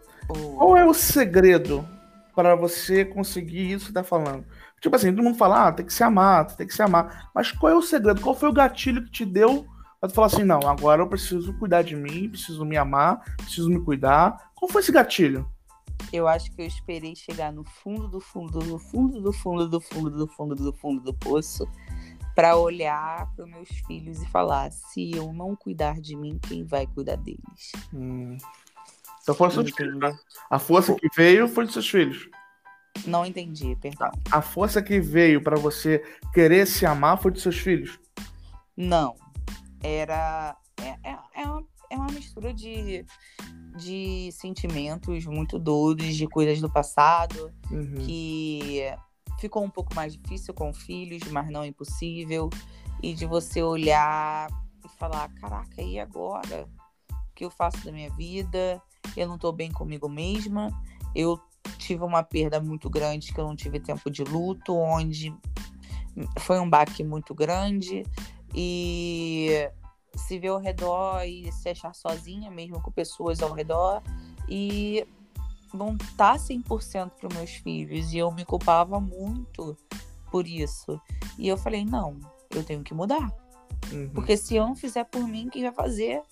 [0.57, 1.87] Qual é o segredo
[2.35, 4.45] para você conseguir isso que está falando?
[4.81, 7.31] Tipo assim, todo mundo fala, ah, tem que se amar, tem que se amar.
[7.35, 8.21] Mas qual é o segredo?
[8.21, 9.67] Qual foi o gatilho que te deu
[10.01, 13.69] pra tu falar assim, não, agora eu preciso cuidar de mim, preciso me amar, preciso
[13.69, 14.51] me cuidar.
[14.55, 15.49] Qual foi esse gatilho?
[16.13, 19.81] Eu acho que eu esperei chegar no fundo do fundo, do fundo do fundo do
[19.81, 21.67] fundo do fundo do fundo do poço
[22.35, 26.87] para olhar para meus filhos e falar: se eu não cuidar de mim, quem vai
[26.87, 27.73] cuidar deles?
[27.93, 28.37] Hum.
[29.23, 30.17] Então foram seus filhos, né?
[30.49, 32.29] A força que veio foi dos seus filhos.
[33.07, 34.11] Não entendi, perdão.
[34.31, 37.99] A, a força que veio para você querer se amar foi dos seus filhos?
[38.77, 39.15] Não.
[39.83, 40.57] Era.
[40.81, 43.05] É, é, é, uma, é uma mistura de,
[43.77, 47.95] de sentimentos muito doidos, de coisas do passado, uhum.
[48.05, 48.83] que
[49.39, 52.51] ficou um pouco mais difícil com filhos, mas não impossível.
[53.03, 54.49] E de você olhar
[54.85, 56.69] e falar: caraca, e agora?
[57.11, 58.83] O que eu faço da minha vida?
[59.17, 60.71] Eu não tô bem comigo mesma.
[61.15, 61.39] Eu
[61.79, 65.35] tive uma perda muito grande que eu não tive tempo de luto, onde
[66.39, 68.05] foi um baque muito grande
[68.55, 69.69] e
[70.17, 74.03] se ver ao redor e se achar sozinha, mesmo com pessoas ao redor,
[74.49, 75.07] e
[75.75, 78.13] não tá 100% para meus filhos.
[78.13, 79.77] E eu me culpava muito
[80.31, 81.01] por isso.
[81.39, 82.19] E eu falei: não,
[82.51, 83.31] eu tenho que mudar.
[83.93, 84.11] Uhum.
[84.15, 86.23] Porque se eu não fizer por mim, quem vai fazer?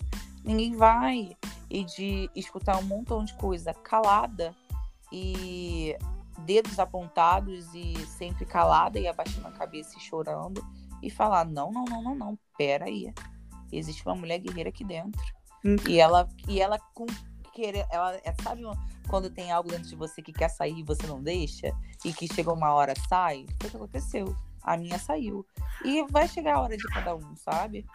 [0.43, 1.37] Ninguém vai.
[1.69, 4.55] E de escutar um montão de coisa calada
[5.17, 5.97] e
[6.39, 10.61] dedos apontados e sempre calada e abaixando a cabeça e chorando
[11.01, 13.13] e falar: não, não, não, não, não, pera aí.
[13.71, 15.21] Existe uma mulher guerreira aqui dentro.
[15.63, 15.77] Hum.
[15.87, 17.05] E ela, e ela com
[17.53, 18.63] querer, ela é, sabe
[19.07, 21.73] quando tem algo dentro de você que quer sair e você não deixa
[22.03, 23.45] e que chega uma hora sai?
[23.61, 24.35] Foi o que aconteceu.
[24.61, 25.45] A minha saiu.
[25.83, 27.85] E vai chegar a hora de cada um, sabe?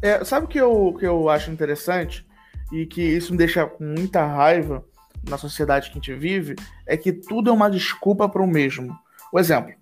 [0.00, 2.24] É, sabe o que eu, que eu acho interessante
[2.70, 4.84] e que isso me deixa com muita raiva
[5.28, 6.56] na sociedade que a gente vive?
[6.86, 8.98] É que tudo é uma desculpa para o mesmo.
[9.32, 9.72] O exemplo: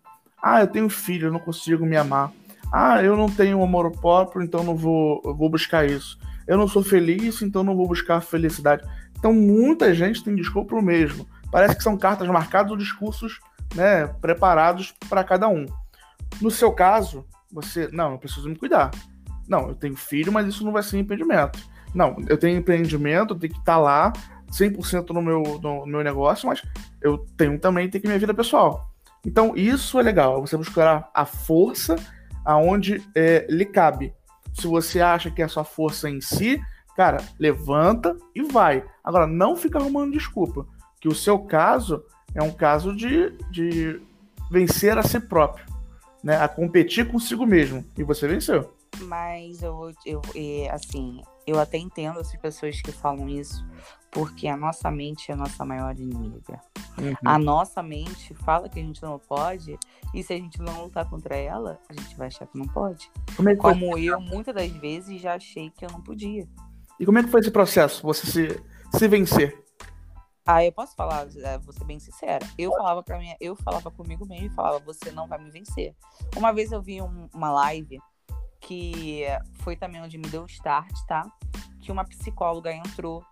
[0.42, 2.32] ah, eu tenho filho, eu não consigo me amar.
[2.72, 6.18] Ah, eu não tenho amor próprio, então não vou, vou buscar isso.
[6.46, 8.86] Eu não sou feliz, então não vou buscar felicidade.
[9.18, 11.26] Então muita gente tem desculpa para o mesmo.
[11.50, 13.40] Parece que são cartas marcadas ou discursos
[13.74, 15.66] né, preparados para cada um.
[16.40, 18.90] No seu caso, você, não, eu preciso me cuidar.
[19.48, 21.58] Não, eu tenho filho, mas isso não vai ser impedimento.
[21.94, 24.12] Não, eu tenho empreendimento, eu tenho que estar tá lá
[24.50, 26.62] 100% no meu, no meu negócio, mas
[27.00, 28.90] eu tenho também ter que minha vida pessoal.
[29.24, 31.96] Então, isso é legal, você buscar a força
[32.44, 34.14] aonde é, lhe cabe.
[34.54, 36.60] Se você acha que é a sua força em si,
[36.96, 38.84] cara, levanta e vai.
[39.02, 40.66] Agora, não fica arrumando desculpa,
[41.00, 42.04] que o seu caso
[42.34, 44.00] é um caso de, de
[44.50, 45.66] vencer a si próprio,
[46.22, 46.36] né?
[46.36, 47.84] A competir consigo mesmo.
[47.98, 48.74] E você venceu.
[49.02, 50.22] Mas eu, eu,
[50.70, 53.64] assim, eu até entendo as pessoas que falam isso,
[54.10, 56.60] porque a nossa mente é a nossa maior inimiga.
[56.98, 57.14] Uhum.
[57.24, 59.78] A nossa mente fala que a gente não pode,
[60.14, 63.10] e se a gente não lutar contra ela, a gente vai achar que não pode.
[63.36, 66.48] Como, é como eu, muitas das vezes, já achei que eu não podia.
[66.98, 68.64] E como é que foi esse processo, você se,
[68.96, 69.62] se vencer?
[70.46, 72.46] Ah, eu posso falar, é, vou ser bem sincera.
[72.56, 75.94] Eu falava para mim, eu falava comigo mesmo e falava, você não vai me vencer.
[76.36, 77.98] Uma vez eu vi um, uma live
[78.60, 81.28] que foi também onde me deu o start, tá?
[81.80, 83.24] Que uma psicóloga entrou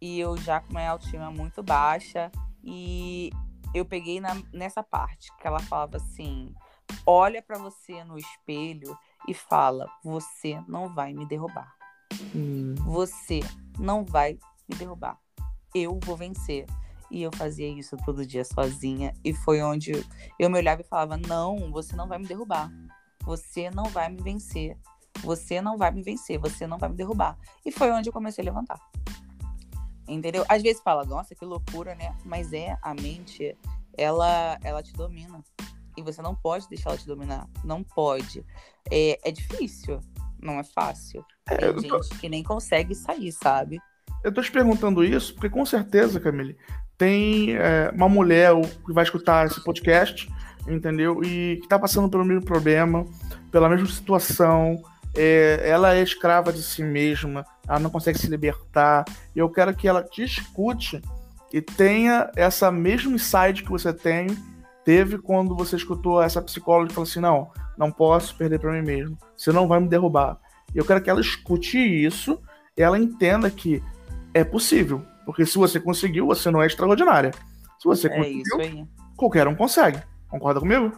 [0.00, 2.30] e eu já com uma autoestima muito baixa
[2.62, 3.30] e
[3.74, 6.54] eu peguei na, nessa parte que ela falava assim:
[7.06, 11.74] olha para você no espelho e fala: você não vai me derrubar.
[12.34, 12.74] Hum.
[12.86, 13.40] Você
[13.78, 15.18] não vai me derrubar.
[15.74, 16.66] Eu vou vencer.
[17.10, 19.14] E eu fazia isso todo dia sozinha.
[19.24, 19.92] E foi onde
[20.38, 22.70] eu me olhava e falava: Não, você não vai me derrubar.
[23.24, 24.76] Você não vai me vencer.
[25.22, 26.38] Você não vai me vencer.
[26.38, 27.38] Você não vai me derrubar.
[27.64, 28.78] E foi onde eu comecei a levantar.
[30.08, 30.44] Entendeu?
[30.48, 32.14] Às vezes fala, nossa, que loucura, né?
[32.24, 33.56] Mas é, a mente,
[33.96, 35.42] ela, ela te domina.
[35.96, 37.46] E você não pode deixar ela te dominar.
[37.62, 38.44] Não pode.
[38.90, 40.00] É, é difícil.
[40.40, 41.24] Não é fácil.
[41.48, 42.02] É, Tem tô...
[42.02, 43.78] gente que nem consegue sair, sabe?
[44.22, 46.56] Eu tô te perguntando isso porque com certeza, Camille,
[46.96, 48.52] tem é, uma mulher
[48.84, 50.28] que vai escutar esse podcast,
[50.66, 51.22] entendeu?
[51.22, 53.06] E que tá passando pelo mesmo problema,
[53.50, 54.82] pela mesma situação,
[55.16, 59.04] é, ela é escrava de si mesma, ela não consegue se libertar.
[59.34, 61.00] E eu quero que ela te escute
[61.52, 64.28] e tenha essa mesma insight que você tem,
[64.84, 68.82] teve quando você escutou essa psicóloga e falou assim: não, não posso perder para mim
[68.82, 70.38] mesmo, você não vai me derrubar.
[70.74, 72.40] E eu quero que ela escute isso
[72.76, 73.82] e ela entenda que
[74.34, 75.02] é possível.
[75.24, 77.32] Porque se você conseguiu, você não é extraordinária.
[77.78, 80.02] Se você é conseguiu, qualquer um consegue.
[80.28, 80.92] Concorda comigo?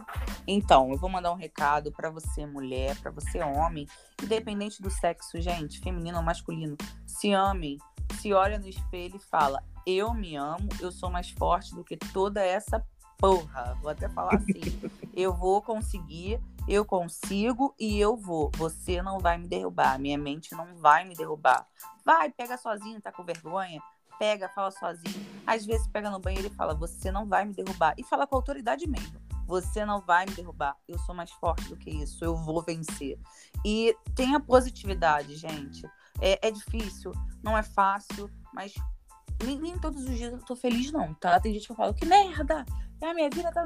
[0.45, 3.87] Então, eu vou mandar um recado para você, mulher, para você, homem,
[4.21, 6.75] independente do sexo, gente, feminino ou masculino.
[7.07, 7.77] Se amem,
[8.19, 11.95] se olha no espelho e fala: Eu me amo, eu sou mais forte do que
[11.95, 12.85] toda essa
[13.17, 13.77] porra.
[13.81, 14.61] Vou até falar assim:
[15.15, 18.51] Eu vou conseguir, eu consigo e eu vou.
[18.57, 21.65] Você não vai me derrubar, minha mente não vai me derrubar.
[22.03, 23.81] Vai, pega sozinho, tá com vergonha?
[24.21, 25.25] pega, fala sozinho.
[25.47, 27.95] Às vezes pega no banheiro e fala: Você não vai me derrubar.
[27.97, 29.19] E fala com autoridade mesmo.
[29.51, 30.77] Você não vai me derrubar.
[30.87, 32.23] Eu sou mais forte do que isso.
[32.23, 33.19] Eu vou vencer.
[33.65, 35.85] E tenha positividade, gente.
[36.21, 37.11] É, é difícil,
[37.43, 38.73] não é fácil, mas
[39.43, 41.37] nem, nem, todos os dias eu tô feliz, não, tá?
[41.37, 42.65] Tem gente que eu falo, que merda!
[43.01, 43.65] A minha vida tá.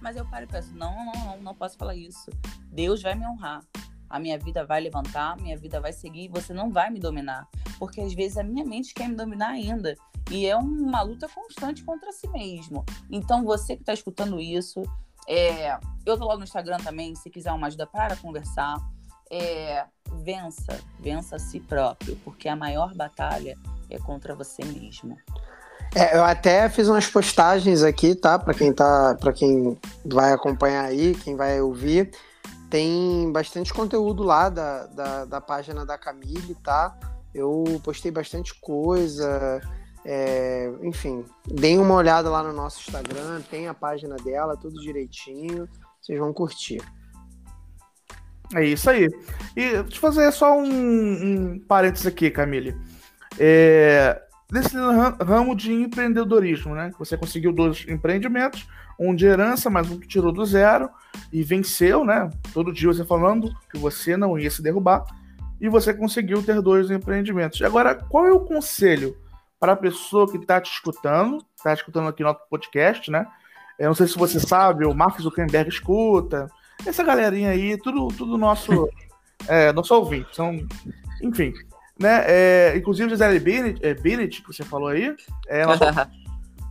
[0.00, 2.30] Mas eu paro e penso, não, não, não, não posso falar isso.
[2.70, 3.60] Deus vai me honrar.
[4.08, 7.46] A minha vida vai levantar, minha vida vai seguir, você não vai me dominar.
[7.78, 9.94] Porque às vezes a minha mente quer me dominar ainda.
[10.30, 12.84] E é uma luta constante contra si mesmo.
[13.10, 14.82] Então, você que está escutando isso,
[15.28, 15.78] é...
[16.06, 18.76] eu tô lá no Instagram também, se quiser uma ajuda para conversar.
[19.30, 19.84] É...
[20.22, 23.56] vença, vença a si próprio, porque a maior batalha
[23.90, 25.16] é contra você mesmo.
[25.94, 28.38] É, eu até fiz umas postagens aqui, tá?
[28.38, 32.10] Para quem tá, para quem vai acompanhar aí, quem vai ouvir,
[32.70, 36.96] tem bastante conteúdo lá da, da, da página da Camille, tá?
[37.34, 39.60] Eu postei bastante coisa,
[40.04, 45.68] é, enfim, deem uma olhada lá no nosso Instagram, tem a página dela, tudo direitinho,
[46.00, 46.82] vocês vão curtir.
[48.54, 49.08] É isso aí.
[49.56, 52.76] E deixa eu fazer só um, um parênteses aqui, Camille.
[53.38, 54.20] É,
[54.52, 56.90] nesse ramo de empreendedorismo, né?
[56.98, 60.90] Você conseguiu dois empreendimentos, um de herança, mas um que tirou do zero
[61.32, 62.28] e venceu, né?
[62.52, 65.04] Todo dia você falando que você não ia se derrubar
[65.58, 67.60] e você conseguiu ter dois empreendimentos.
[67.60, 69.16] E agora, qual é o conselho
[69.62, 73.24] para a pessoa que está te escutando, está escutando aqui no podcast, né?
[73.78, 76.50] Eu não sei se você sabe, o Mark Zuckerberg escuta,
[76.84, 78.90] essa galerinha aí, tudo, tudo nosso,
[79.46, 80.34] é, nosso ouvinte.
[80.34, 80.66] São,
[81.22, 81.52] enfim,
[81.96, 82.24] né?
[82.26, 85.14] É, inclusive, Gisele Bennett, é, Bennett, que você falou aí,
[85.46, 85.78] é, ela,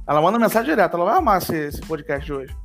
[0.05, 2.57] ela manda mensagem direta, ela vai amar esse, esse podcast de hoje.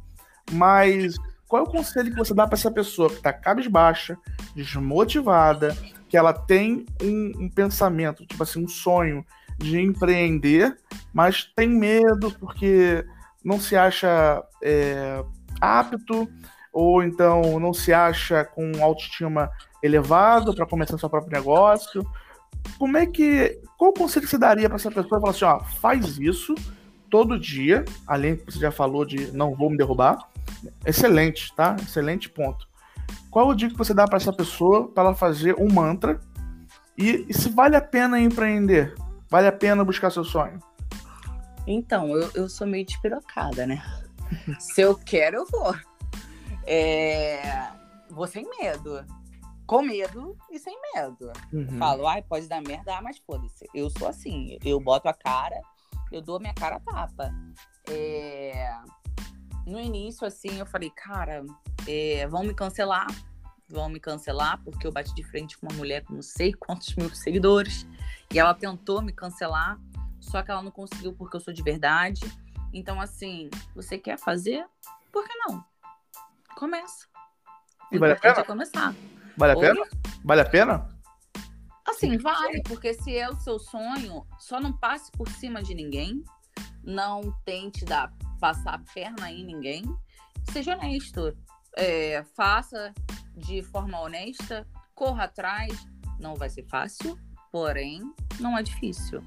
[0.50, 1.14] Mas
[1.46, 4.18] qual é o conselho que você dá para essa pessoa que está cabisbaixa,
[4.56, 5.76] desmotivada,
[6.08, 9.24] que ela tem um, um, pensamento, tipo assim, um sonho
[9.58, 10.76] de empreender,
[11.12, 13.04] mas tem medo porque
[13.44, 15.24] não se acha é,
[15.60, 16.28] apto
[16.72, 19.50] ou então não se acha com autoestima
[19.82, 22.06] elevado para começar seu próprio negócio
[22.78, 23.58] como é que.
[23.78, 25.20] Qual conselho você daria para essa pessoa?
[25.20, 26.54] Falar assim, ó, faz isso
[27.10, 30.18] todo dia, além que você já falou de não vou me derrubar.
[30.84, 31.76] Excelente, tá?
[31.80, 32.66] Excelente ponto.
[33.30, 36.18] Qual o dia que você dá para essa pessoa para ela fazer um mantra
[36.96, 38.94] e, e, se vale a pena empreender?
[39.28, 40.58] Vale a pena buscar seu sonho?
[41.66, 43.82] Então, eu, eu sou meio despirocada, né?
[44.60, 45.74] se eu quero, eu vou.
[46.64, 47.70] É...
[48.10, 49.04] Vou sem medo
[49.66, 51.32] com medo e sem medo.
[51.52, 51.78] Uhum.
[51.78, 53.68] Falo, ai, pode dar merda, ah, mas foda-se.
[53.74, 55.60] Eu sou assim, eu boto a cara,
[56.12, 57.34] eu dou a minha cara a tapa.
[57.90, 58.70] É...
[59.66, 61.44] No início, assim, eu falei, cara,
[61.86, 62.26] é...
[62.28, 63.08] vão me cancelar,
[63.68, 66.94] vão me cancelar, porque eu bati de frente com uma mulher com não sei quantos
[66.94, 67.86] mil seguidores,
[68.32, 69.78] e ela tentou me cancelar,
[70.20, 72.20] só que ela não conseguiu porque eu sou de verdade.
[72.72, 74.66] Então, assim, você quer fazer?
[75.12, 75.64] Por que não?
[76.56, 77.06] Começa.
[77.90, 78.44] E vai a pena?
[78.44, 78.94] começar.
[79.36, 79.66] Vale a Oi?
[79.66, 79.86] pena?
[80.24, 80.88] Vale a pena?
[81.86, 86.24] Assim, vale, porque se é o seu sonho, só não passe por cima de ninguém,
[86.82, 89.84] não tente dar, passar a perna em ninguém,
[90.52, 91.36] seja honesto,
[91.76, 92.92] é, faça
[93.36, 95.86] de forma honesta, corra atrás,
[96.18, 97.18] não vai ser fácil,
[97.52, 98.00] porém,
[98.40, 99.22] não é difícil.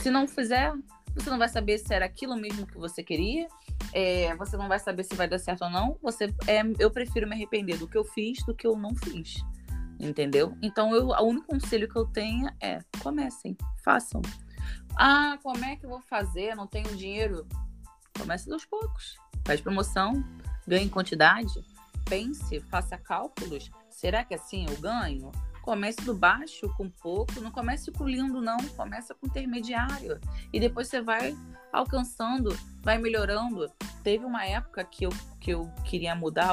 [0.00, 0.72] Se não fizer,
[1.14, 3.48] você não vai saber se era aquilo mesmo que você queria,
[3.92, 5.96] é, você não vai saber se vai dar certo ou não.
[6.02, 9.42] Você, é, eu prefiro me arrepender do que eu fiz do que eu não fiz
[9.98, 10.56] entendeu?
[10.62, 14.22] Então, eu, o único conselho que eu tenho é: comecem, façam.
[14.96, 16.54] Ah, como é que eu vou fazer?
[16.54, 17.46] Não tenho dinheiro.
[18.18, 19.16] Comece aos poucos.
[19.44, 20.24] Faz promoção,
[20.66, 21.52] ganhe quantidade,
[22.04, 23.70] pense, faça cálculos.
[23.90, 25.30] Será que assim eu ganho?
[25.62, 28.58] Comece do baixo com pouco, não comece com lindo, não.
[28.76, 30.20] Comece com intermediário.
[30.52, 31.34] E depois você vai
[31.72, 33.72] alcançando, vai melhorando.
[34.02, 36.52] Teve uma época que eu, que eu queria mudar,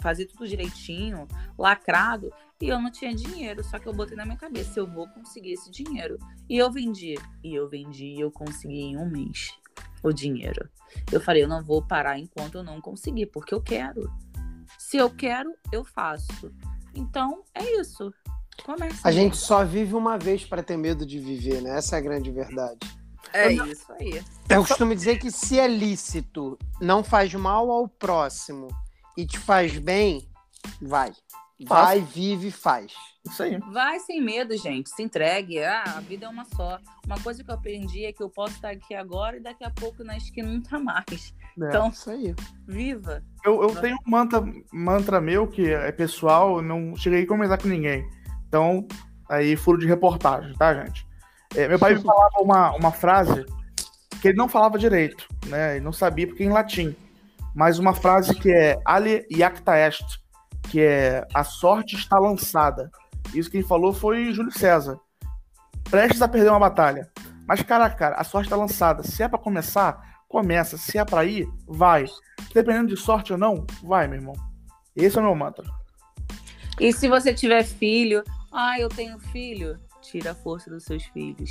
[0.00, 1.28] fazer tudo direitinho,
[1.58, 2.32] lacrado.
[2.58, 5.52] E eu não tinha dinheiro, só que eu botei na minha cabeça, eu vou conseguir
[5.52, 6.18] esse dinheiro.
[6.48, 7.16] E eu vendi.
[7.44, 9.50] E eu vendi e eu consegui em um mês
[10.02, 10.68] o dinheiro.
[11.12, 14.10] Eu falei, eu não vou parar enquanto eu não conseguir, porque eu quero.
[14.96, 16.50] Se eu quero, eu faço.
[16.94, 18.10] Então, é isso.
[18.64, 19.06] Começa.
[19.06, 21.76] A gente só vive uma vez para ter medo de viver, né?
[21.76, 22.78] Essa é a grande verdade.
[23.30, 24.24] É eu isso aí.
[24.48, 28.68] Eu costumo dizer que se é lícito, não faz mal ao próximo
[29.18, 30.26] e te faz bem,
[30.80, 31.12] vai.
[31.64, 32.92] Vai, vive, faz.
[33.24, 33.58] Isso aí.
[33.72, 34.90] Vai sem medo, gente.
[34.90, 35.62] Se entregue.
[35.62, 36.78] Ah, a vida é uma só.
[37.04, 39.70] Uma coisa que eu aprendi é que eu posso estar aqui agora e daqui a
[39.70, 41.34] pouco na esquina não tá mais.
[41.60, 42.34] É, então, isso aí.
[42.66, 43.22] Viva.
[43.44, 47.68] Eu, eu tenho um mantra, mantra meu que é pessoal, não cheguei a comentar com
[47.68, 48.06] ninguém.
[48.46, 48.86] Então,
[49.28, 51.06] aí furo de reportagem, tá, gente?
[51.54, 53.46] É, meu pai me falava uma, uma frase
[54.20, 55.76] que ele não falava direito, né?
[55.76, 56.94] Ele não sabia porque é em latim.
[57.54, 60.04] Mas uma frase que é Ali iacta est
[60.70, 62.90] que é A Sorte Está Lançada.
[63.34, 64.98] Isso quem falou foi Júlio César.
[65.90, 67.10] Prestes a perder uma batalha.
[67.46, 69.02] Mas, cara cara, a sorte tá lançada.
[69.02, 70.76] Se é para começar, começa.
[70.76, 72.06] Se é para ir, vai.
[72.52, 74.34] Dependendo de sorte ou não, vai, meu irmão.
[74.96, 75.64] Esse é o meu mantra.
[76.80, 81.50] E se você tiver filho, ah, eu tenho filho, tira a força dos seus filhos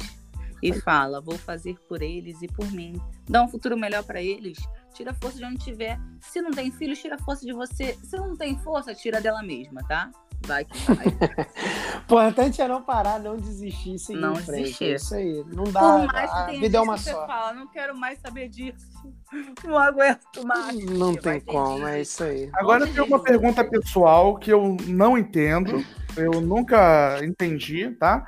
[0.62, 3.00] e fala: vou fazer por eles e por mim.
[3.28, 4.58] Dá um futuro melhor para eles.
[4.96, 6.00] Tira a força de onde tiver.
[6.22, 7.98] Se não tem filhos, tira a força de você.
[8.02, 10.10] Se não tem força, tira dela mesma, tá?
[10.48, 11.06] Vai que vai.
[12.06, 14.64] Importante é não parar, não desistir, seguir não em frente.
[14.64, 14.86] Desistir.
[14.86, 15.44] É isso aí.
[15.54, 15.80] Não dá.
[15.82, 17.12] Por mais que a vida é uma só.
[17.12, 18.86] Você fala, não quero mais saber disso.
[19.66, 20.86] Não aguento mais.
[20.86, 22.50] Não tem como, é isso aí.
[22.54, 25.84] Agora tem uma pergunta pessoal que eu não entendo.
[26.16, 28.26] Eu nunca entendi, tá?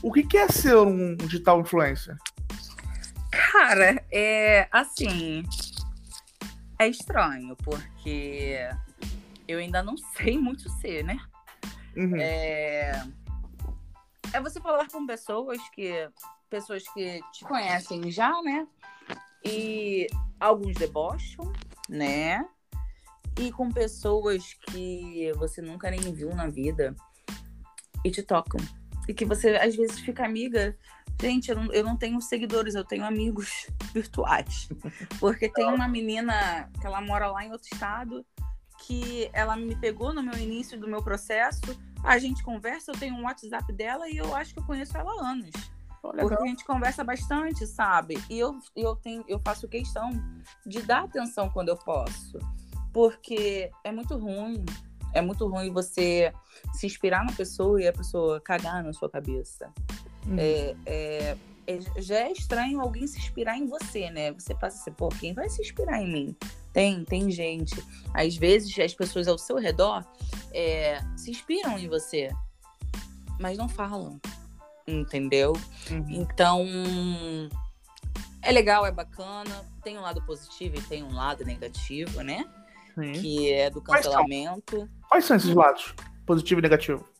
[0.00, 2.16] O que, que é ser um digital influencer?
[3.30, 5.42] Cara, é assim.
[6.78, 8.68] É estranho, porque
[9.46, 11.18] eu ainda não sei muito ser, né?
[11.96, 12.16] Uhum.
[12.16, 13.06] É...
[14.32, 16.08] é você falar com pessoas que.
[16.50, 18.66] Pessoas que te conhecem já, né?
[19.44, 20.06] E
[20.38, 21.52] alguns debocham,
[21.88, 22.46] né?
[23.38, 26.94] E com pessoas que você nunca nem viu na vida
[28.04, 28.60] e te tocam.
[29.08, 30.76] E que você às vezes fica amiga.
[31.20, 34.68] Gente, eu não, eu não tenho seguidores, eu tenho amigos virtuais.
[35.18, 38.24] Porque tem uma menina que ela mora lá em outro estado
[38.86, 41.62] que ela me pegou no meu início do meu processo.
[42.02, 45.10] A gente conversa, eu tenho um WhatsApp dela e eu acho que eu conheço ela
[45.10, 45.50] há anos.
[46.02, 48.22] porque a gente conversa bastante, sabe?
[48.28, 50.10] E eu, eu, tenho, eu faço questão
[50.66, 52.38] de dar atenção quando eu posso.
[52.92, 54.64] Porque é muito ruim
[55.14, 56.32] é muito ruim você
[56.72, 59.72] se inspirar na pessoa e a pessoa cagar na sua cabeça.
[60.26, 60.36] Uhum.
[60.38, 64.32] É, é, é, já é estranho alguém se inspirar em você, né?
[64.32, 66.36] Você passa assim, pô, quem vai se inspirar em mim?
[66.72, 67.74] Tem, tem gente.
[68.12, 70.04] Às vezes as pessoas ao seu redor
[70.52, 72.30] é, se inspiram em você,
[73.38, 74.20] mas não falam,
[74.86, 75.52] entendeu?
[75.90, 76.06] Uhum.
[76.08, 76.66] Então,
[78.42, 82.44] é legal, é bacana, tem um lado positivo e tem um lado negativo, né?
[82.94, 83.12] Sim.
[83.12, 84.76] que é do cancelamento.
[84.76, 85.08] Quais são?
[85.08, 85.94] Quais são esses lados?
[86.24, 87.13] Positivo e negativo?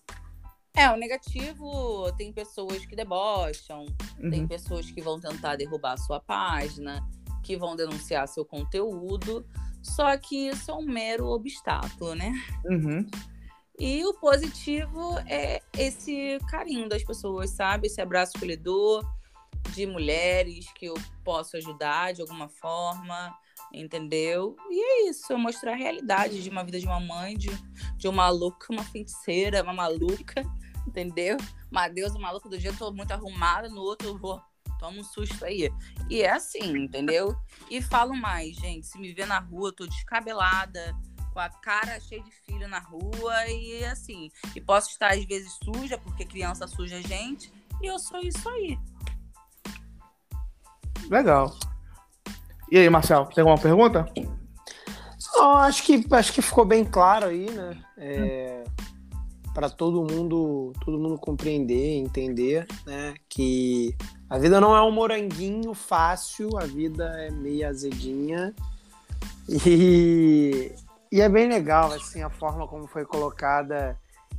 [0.76, 3.86] É, o negativo tem pessoas que debocham,
[4.18, 4.30] uhum.
[4.30, 7.00] tem pessoas que vão tentar derrubar a sua página,
[7.44, 9.46] que vão denunciar seu conteúdo,
[9.80, 12.32] só que isso é um mero obstáculo, né?
[12.64, 13.06] Uhum.
[13.78, 17.86] E o positivo é esse carinho das pessoas, sabe?
[17.86, 19.04] Esse abraço que eu lhe dou,
[19.74, 20.94] de mulheres que eu
[21.24, 23.32] posso ajudar de alguma forma,
[23.74, 24.56] entendeu?
[24.70, 27.50] E é isso, mostrar a realidade de uma vida de uma mãe, de,
[27.96, 30.42] de uma maluca, uma feiticeira, uma maluca,
[30.86, 31.36] entendeu?
[31.70, 34.40] Uma deusa maluca do dia, eu tô muito arrumada, no outro eu vou,
[34.78, 35.70] toma um susto aí.
[36.08, 37.34] E é assim, entendeu?
[37.68, 40.94] E falo mais, gente, se me ver na rua, eu tô descabelada,
[41.32, 45.52] com a cara cheia de filho na rua e assim, e posso estar às vezes
[45.64, 47.52] suja, porque criança suja a gente,
[47.82, 48.78] e eu sou isso aí.
[51.10, 51.54] Legal.
[52.70, 54.06] E aí, Marcel, tem alguma pergunta?
[55.34, 57.76] Não, acho que, acho que ficou bem claro aí, né?
[57.96, 58.64] É,
[59.52, 63.14] para todo mundo, todo mundo compreender, entender, né?
[63.28, 63.96] Que
[64.28, 68.54] a vida não é um moranguinho fácil, a vida é meio azedinha.
[69.48, 70.72] E,
[71.12, 73.98] e é bem legal, assim, a forma como foi colocada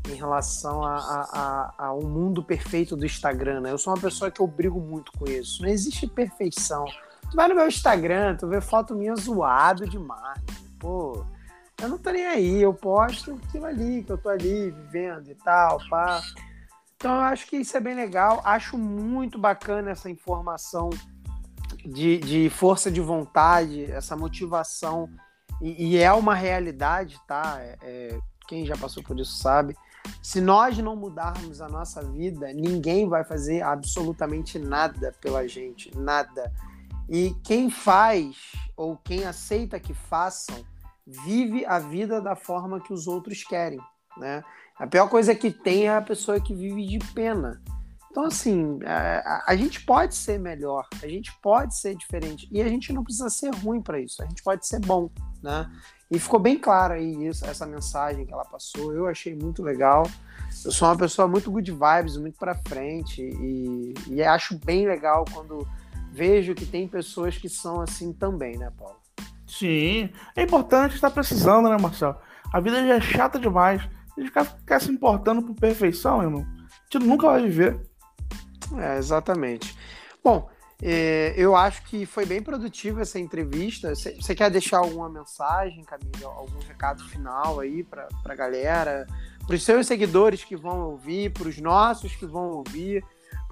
[0.09, 3.71] em relação a, a, a, a, um mundo perfeito do Instagram, né?
[3.71, 5.61] Eu sou uma pessoa que eu brigo muito com isso.
[5.61, 6.85] Não existe perfeição.
[7.29, 10.39] Tu vai no meu Instagram, tu vê foto minha zoado demais.
[10.79, 11.25] Pô,
[11.81, 15.35] eu não tô nem aí, eu posto aquilo ali, que eu tô ali vivendo e
[15.35, 16.21] tal, pá.
[16.95, 18.41] Então eu acho que isso é bem legal.
[18.43, 20.89] Acho muito bacana essa informação
[21.85, 25.09] de, de força de vontade, essa motivação.
[25.61, 27.57] E, e é uma realidade, tá?
[27.59, 29.75] É, é, quem já passou por isso sabe.
[30.21, 36.51] Se nós não mudarmos a nossa vida, ninguém vai fazer absolutamente nada pela gente, nada.
[37.09, 38.35] E quem faz
[38.75, 40.63] ou quem aceita que façam
[41.05, 43.79] vive a vida da forma que os outros querem,
[44.17, 44.43] né?
[44.77, 47.61] A pior coisa que tem é a pessoa que vive de pena.
[48.15, 52.67] Então, assim, a, a, gente pode ser melhor, a gente pode ser diferente e a
[52.67, 55.09] gente não precisa ser ruim para isso, a gente pode ser bom,
[55.43, 55.69] né?
[56.09, 60.03] E ficou bem claro aí isso, essa mensagem que ela passou, eu achei muito legal.
[60.63, 65.25] Eu sou uma pessoa muito good vibes, muito para frente e, e acho bem legal
[65.33, 65.67] quando
[66.15, 68.95] vejo que tem pessoas que são assim também, né, Paulo?
[69.45, 72.15] Sim, é importante estar precisando, né, Marcelo?
[72.53, 73.81] A vida já é chata demais.
[73.81, 77.77] A gente ficar, ficar se importando por perfeição, irmão, a gente nunca vai viver.
[78.77, 79.77] É, exatamente.
[80.23, 80.49] Bom,
[80.81, 83.93] é, eu acho que foi bem produtiva essa entrevista.
[83.93, 86.33] Você quer deixar alguma mensagem, Camila?
[86.33, 89.05] Algum recado final aí para a galera?
[89.45, 93.03] Para os seus seguidores que vão ouvir, para os nossos que vão ouvir?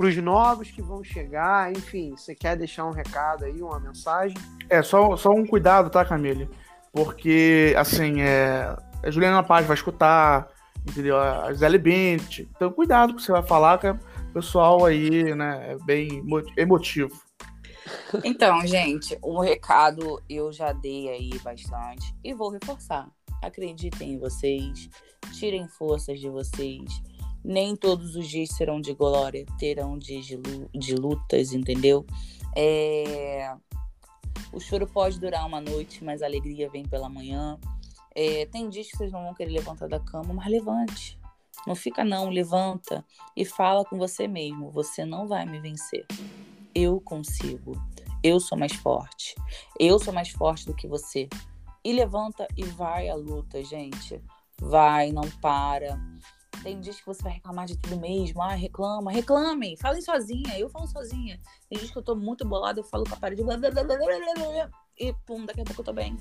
[0.04, 4.36] Para os novos que vão chegar, enfim, você quer deixar um recado aí, uma mensagem?
[4.70, 6.50] É, só, só um cuidado, tá, Camille?
[6.92, 10.50] Porque, assim, é, a Juliana Paz vai escutar,
[10.86, 11.18] entendeu?
[11.18, 12.40] A Zé Bint.
[12.40, 14.00] Então, cuidado com o que você vai falar, que o
[14.34, 16.22] pessoal aí, né, é bem
[16.58, 17.18] emotivo.
[18.22, 23.08] Então, gente, o um recado eu já dei aí bastante e vou reforçar.
[23.42, 24.90] Acreditem em vocês,
[25.32, 27.02] tirem forças de vocês.
[27.44, 32.06] Nem todos os dias serão de glória, terão dias de, lutas, entendeu?
[32.56, 33.54] É...
[34.52, 37.60] O choro pode durar uma noite, mas a alegria vem pela manhã.
[38.16, 38.46] É...
[38.46, 41.20] Tem dias que vocês não vão querer levantar da cama, mas levante.
[41.66, 44.70] Não fica não, levanta e fala com você mesmo.
[44.72, 46.06] Você não vai me vencer.
[46.76, 47.74] Eu consigo.
[48.22, 49.36] Eu sou mais forte.
[49.80, 51.28] Eu sou mais forte do que você.
[51.84, 54.22] E levanta e vai à luta, gente.
[54.60, 56.00] Vai, não para.
[56.62, 58.42] Tem dias que você vai reclamar de tudo mesmo.
[58.42, 59.76] Ah, reclama, reclame.
[59.78, 60.58] Falem sozinha.
[60.58, 61.40] Eu falo sozinha.
[61.70, 63.42] Tem dias que eu tô muito bolada, eu falo com a parede.
[64.98, 66.18] E pum, daqui a pouco eu tô bem.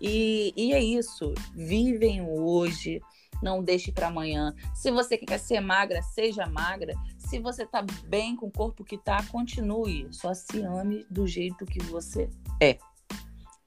[0.00, 1.32] E, e é isso.
[1.54, 3.00] Vivem hoje.
[3.42, 4.54] Não deixe para amanhã.
[4.72, 6.94] Se você quer ser magra, seja magra.
[7.18, 10.06] Se você tá bem com o corpo que tá, continue.
[10.12, 12.78] Só se ame do jeito que você é.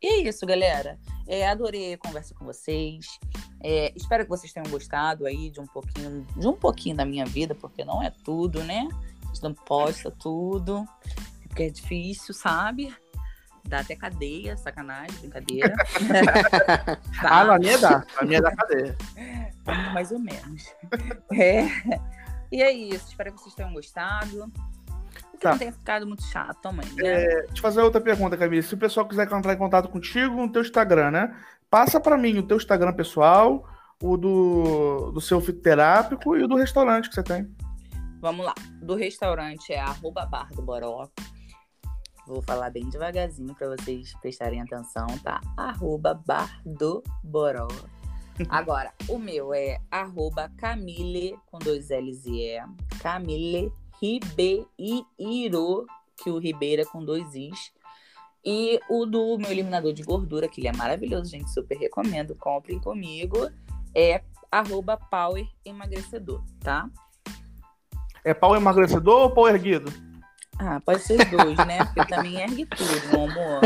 [0.01, 0.99] E é isso, galera.
[1.27, 3.19] É, adorei a conversa com vocês.
[3.61, 7.25] É, espero que vocês tenham gostado aí de um pouquinho, de um pouquinho da minha
[7.25, 8.87] vida, porque não é tudo, né?
[9.23, 10.85] A gente não posta tudo,
[11.47, 12.95] porque é difícil, sabe?
[13.67, 15.73] Dá até cadeia, sacanagem, brincadeira.
[15.75, 17.01] tá.
[17.27, 18.95] Ah, na minha dá, na minha dá cadeia.
[19.93, 20.71] Mais ou menos.
[21.33, 21.65] É.
[22.51, 24.51] E é isso, espero que vocês tenham gostado.
[25.31, 25.51] Que tá.
[25.51, 27.03] não tenha ficado muito chato também, né?
[27.03, 28.61] É, deixa eu fazer outra pergunta, Camila.
[28.61, 31.35] Se o pessoal quiser entrar em contato contigo no teu Instagram, né?
[31.76, 33.67] Passa para mim o teu Instagram pessoal,
[34.01, 37.53] o do, do seu fitoterápico e o do restaurante que você tem.
[38.21, 38.55] Vamos lá.
[38.82, 41.09] Do restaurante é arroba bar do Boró.
[42.26, 45.41] Vou falar bem devagarzinho para vocês prestarem atenção, tá?
[45.57, 47.67] Arroba bar do Boró.
[48.47, 52.63] Agora, o meu é arroba Camille, com dois L's e E.
[53.01, 53.69] Camille
[54.01, 55.86] Ribeiro,
[56.23, 57.74] que o Ribeira é com dois Is.
[58.45, 62.35] E o do meu eliminador de gordura, que ele é maravilhoso, gente, super recomendo.
[62.35, 63.49] Comprem comigo.
[63.95, 64.21] É
[64.51, 66.87] arroba Power Emagrecedor, tá?
[68.23, 69.91] É Power Emagrecedor ou Power Erguido?
[70.57, 71.83] Ah, pode ser os dois, né?
[71.85, 73.61] Porque também ergue tudo, meu amor.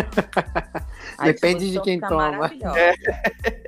[1.23, 2.51] Depende de quem toma.
[2.75, 2.93] É.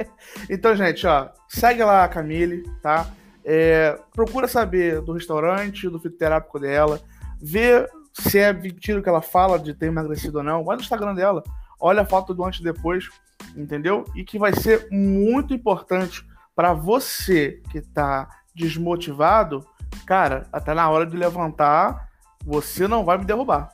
[0.49, 3.09] Então, gente, ó, segue lá a Camille, tá?
[3.43, 7.01] É, procura saber do restaurante, do fitoterápico dela,
[7.41, 10.63] vê se é mentira o que ela fala de ter emagrecido ou não.
[10.63, 11.43] Vai no Instagram dela,
[11.79, 13.09] olha a foto do antes e depois,
[13.55, 14.05] entendeu?
[14.15, 19.65] E que vai ser muito importante para você que tá desmotivado,
[20.05, 22.09] cara, até na hora de levantar,
[22.45, 23.73] você não vai me derrubar.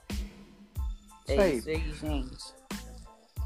[1.27, 2.57] É isso aí, isso aí gente.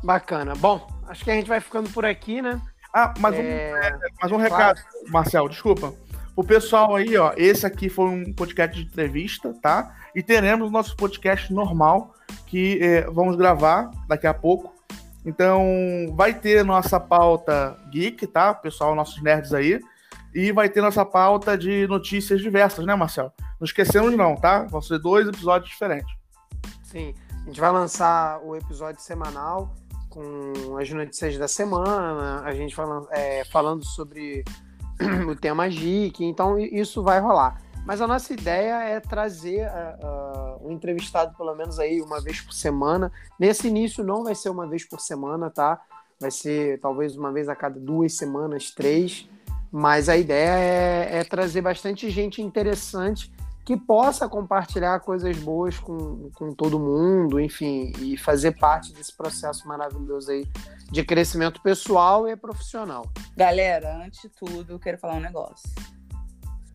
[0.04, 0.54] Bacana.
[0.56, 2.62] Bom, acho que a gente vai ficando por aqui, né?
[2.94, 3.94] Ah, mais, é...
[3.96, 5.12] um, mais um recado, claro.
[5.12, 5.94] Marcel, desculpa.
[6.36, 9.96] O pessoal aí, ó, esse aqui foi um podcast de entrevista, tá?
[10.14, 12.14] E teremos nosso podcast normal,
[12.46, 14.74] que é, vamos gravar daqui a pouco.
[15.26, 15.64] Então,
[16.16, 18.54] vai ter nossa pauta geek, tá?
[18.54, 19.80] Pessoal, nossos nerds aí.
[20.34, 23.32] E vai ter nossa pauta de notícias diversas, né, Marcel?
[23.60, 24.64] Não esquecemos, não, tá?
[24.64, 26.12] Vão ser dois episódios diferentes.
[26.84, 29.74] Sim, a gente vai lançar o episódio semanal
[30.10, 32.76] com as notícias da semana, a gente
[33.12, 34.44] é, falando sobre
[35.30, 37.62] o tema geek, então isso vai rolar.
[37.86, 42.54] Mas a nossa ideia é trazer uh, um entrevistado pelo menos aí uma vez por
[42.54, 43.12] semana.
[43.40, 45.82] Nesse início não vai ser uma vez por semana, tá?
[46.20, 49.28] Vai ser talvez uma vez a cada duas semanas, três.
[49.72, 53.32] Mas a ideia é, é trazer bastante gente interessante
[53.64, 59.68] que possa compartilhar coisas boas com, com todo mundo, enfim, e fazer parte desse processo
[59.68, 60.48] maravilhoso aí
[60.92, 63.06] de crescimento pessoal e profissional.
[63.36, 65.70] Galera, antes de tudo, eu quero falar um negócio.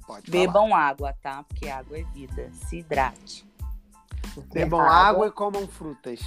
[0.07, 0.89] Pode Bebam falar.
[0.89, 1.43] água, tá?
[1.43, 2.51] Porque água é vida.
[2.53, 3.47] Se hidrate.
[4.53, 4.95] Bebam água...
[4.95, 6.21] água e comam frutas.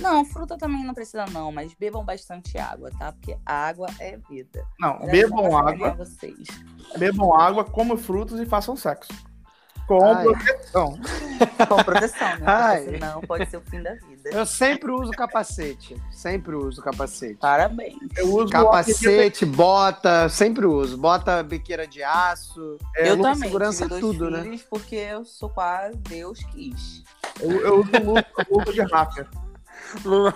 [0.00, 3.12] Não, fruta também não precisa não, mas bebam bastante água, tá?
[3.12, 4.64] Porque água é vida.
[4.78, 5.94] Não, bebam água.
[5.94, 6.46] Vocês.
[6.96, 9.12] Bebam água, comam frutas e façam sexo.
[9.88, 10.22] Com Ai.
[10.22, 10.98] proteção.
[11.68, 12.44] Com proteção, né?
[12.46, 12.78] Ai.
[12.82, 14.07] Porque senão pode ser o fim da vida.
[14.24, 15.96] Eu sempre uso capacete.
[16.10, 17.36] Sempre uso capacete.
[17.36, 17.96] Parabéns.
[18.16, 20.96] Eu uso capacete, bota, sempre uso.
[20.98, 22.78] Bota biqueira de aço.
[22.96, 23.48] É, eu também.
[23.48, 24.58] Segurança tudo, né?
[24.68, 27.02] Porque eu sou quase Deus quis.
[27.40, 29.26] Eu, eu uso luva de hacker.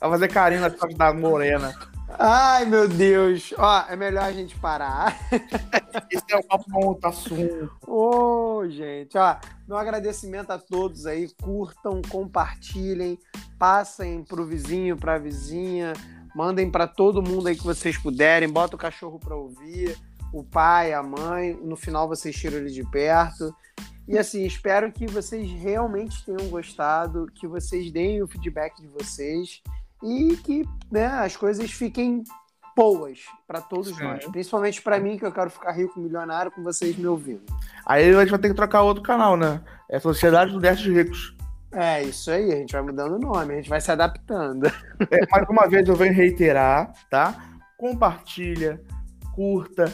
[0.00, 1.74] Vai fazer carinho na da morena.
[2.18, 3.54] Ai, meu Deus.
[3.56, 5.18] Ó, é melhor a gente parar.
[6.10, 7.70] Esse é o papo outro assunto.
[7.86, 9.16] Ô, oh, gente.
[9.16, 9.36] Ó,
[9.66, 11.28] meu agradecimento a todos aí.
[11.40, 13.18] Curtam, compartilhem,
[13.58, 15.92] passem pro vizinho, pra vizinha.
[16.34, 18.48] Mandem para todo mundo aí que vocês puderem.
[18.48, 19.96] Bota o cachorro para ouvir,
[20.32, 21.58] o pai, a mãe.
[21.62, 23.54] No final vocês tiram ele de perto.
[24.06, 29.62] E assim, espero que vocês realmente tenham gostado, que vocês deem o feedback de vocês
[30.02, 32.22] e que né, as coisas fiquem
[32.76, 34.02] boas para todos Sim.
[34.02, 34.24] nós.
[34.26, 37.42] Principalmente para mim, que eu quero ficar rico, milionário, com vocês me ouvindo.
[37.84, 39.60] Aí a gente vai ter que trocar outro canal, né?
[39.88, 41.36] É a Sociedade do Nerds Ricos.
[41.72, 44.66] É, isso aí, a gente vai mudando o nome, a gente vai se adaptando.
[45.10, 47.34] É, mais uma vez eu venho reiterar, tá?
[47.78, 48.80] Compartilha,
[49.34, 49.92] curta,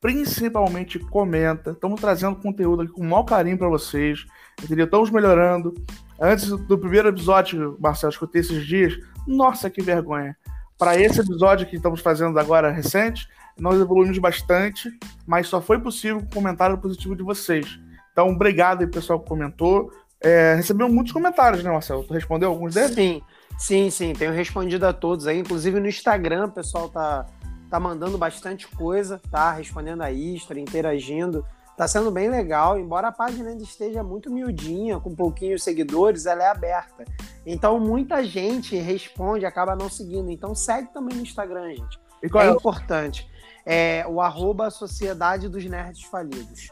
[0.00, 1.72] principalmente comenta.
[1.72, 4.24] Estamos trazendo conteúdo aqui com o maior carinho para vocês,
[4.62, 4.86] entendeu?
[4.86, 5.74] Estamos melhorando.
[6.20, 8.92] Antes do primeiro episódio, Marcelo, escutei esses dias,
[9.26, 10.36] nossa, que vergonha.
[10.76, 13.26] Para esse episódio que estamos fazendo agora recente,
[13.58, 14.90] nós evoluímos bastante,
[15.26, 17.66] mas só foi possível com o comentário positivo de vocês.
[18.12, 19.90] Então, obrigado aí, pessoal que comentou.
[20.20, 22.04] É, recebeu muitos comentários, né, Marcelo?
[22.04, 22.94] Tu respondeu alguns deles?
[22.94, 23.22] Sim,
[23.58, 24.12] sim, sim.
[24.12, 25.38] Tenho respondido a todos aí.
[25.38, 27.24] Inclusive no Instagram, o pessoal tá,
[27.70, 29.52] tá mandando bastante coisa, tá?
[29.52, 31.44] Respondendo a Istra, interagindo.
[31.80, 36.42] Tá sendo bem legal, embora a página ainda esteja muito miudinha, com pouquinhos seguidores, ela
[36.42, 37.06] é aberta.
[37.46, 40.30] Então muita gente responde, acaba não seguindo.
[40.30, 41.98] Então segue também no Instagram, gente.
[42.38, 43.26] é, é importante.
[43.64, 46.70] É o arroba Sociedade dos Nerds Falidos.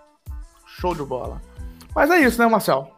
[0.67, 1.41] Show de bola.
[1.95, 2.93] Mas é isso, né, Marcel?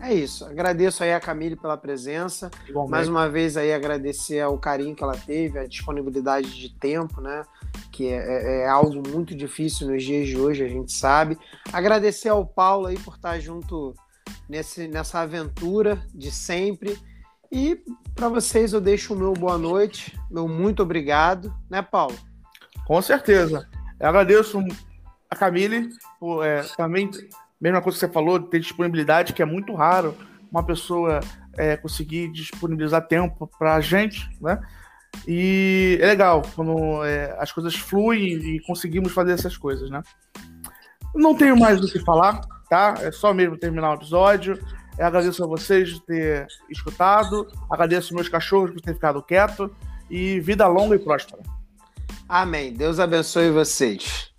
[0.00, 0.44] É isso.
[0.44, 2.50] Agradeço aí a Camille pela presença.
[2.68, 2.90] Igualmente.
[2.90, 7.42] Mais uma vez aí agradecer o carinho que ela teve, a disponibilidade de tempo, né?
[7.98, 11.36] que é, é, é, algo muito difícil nos dias de hoje, a gente sabe.
[11.72, 13.92] Agradecer ao Paulo aí por estar junto
[14.48, 16.96] nesse, nessa aventura de sempre.
[17.50, 17.82] E
[18.14, 22.16] para vocês eu deixo o meu boa noite, meu muito obrigado, né, Paulo?
[22.86, 23.68] Com certeza.
[23.98, 24.62] Eu agradeço
[25.28, 25.90] a Camille
[26.20, 27.10] por é, também,
[27.60, 30.14] mesma coisa que você falou, ter disponibilidade, que é muito raro
[30.50, 31.20] uma pessoa
[31.56, 34.60] é, conseguir disponibilizar tempo para a gente, né?
[35.26, 40.02] E é legal quando é, as coisas fluem e conseguimos fazer essas coisas, né?
[41.14, 42.94] Não tenho mais do que falar, tá?
[43.00, 44.58] É só mesmo terminar o episódio.
[44.98, 47.46] Eu agradeço a vocês de ter escutado.
[47.70, 49.74] Agradeço meus cachorros por ter ficado quieto.
[50.10, 51.42] E vida longa e próspera.
[52.28, 52.72] Amém.
[52.72, 54.32] Deus abençoe vocês.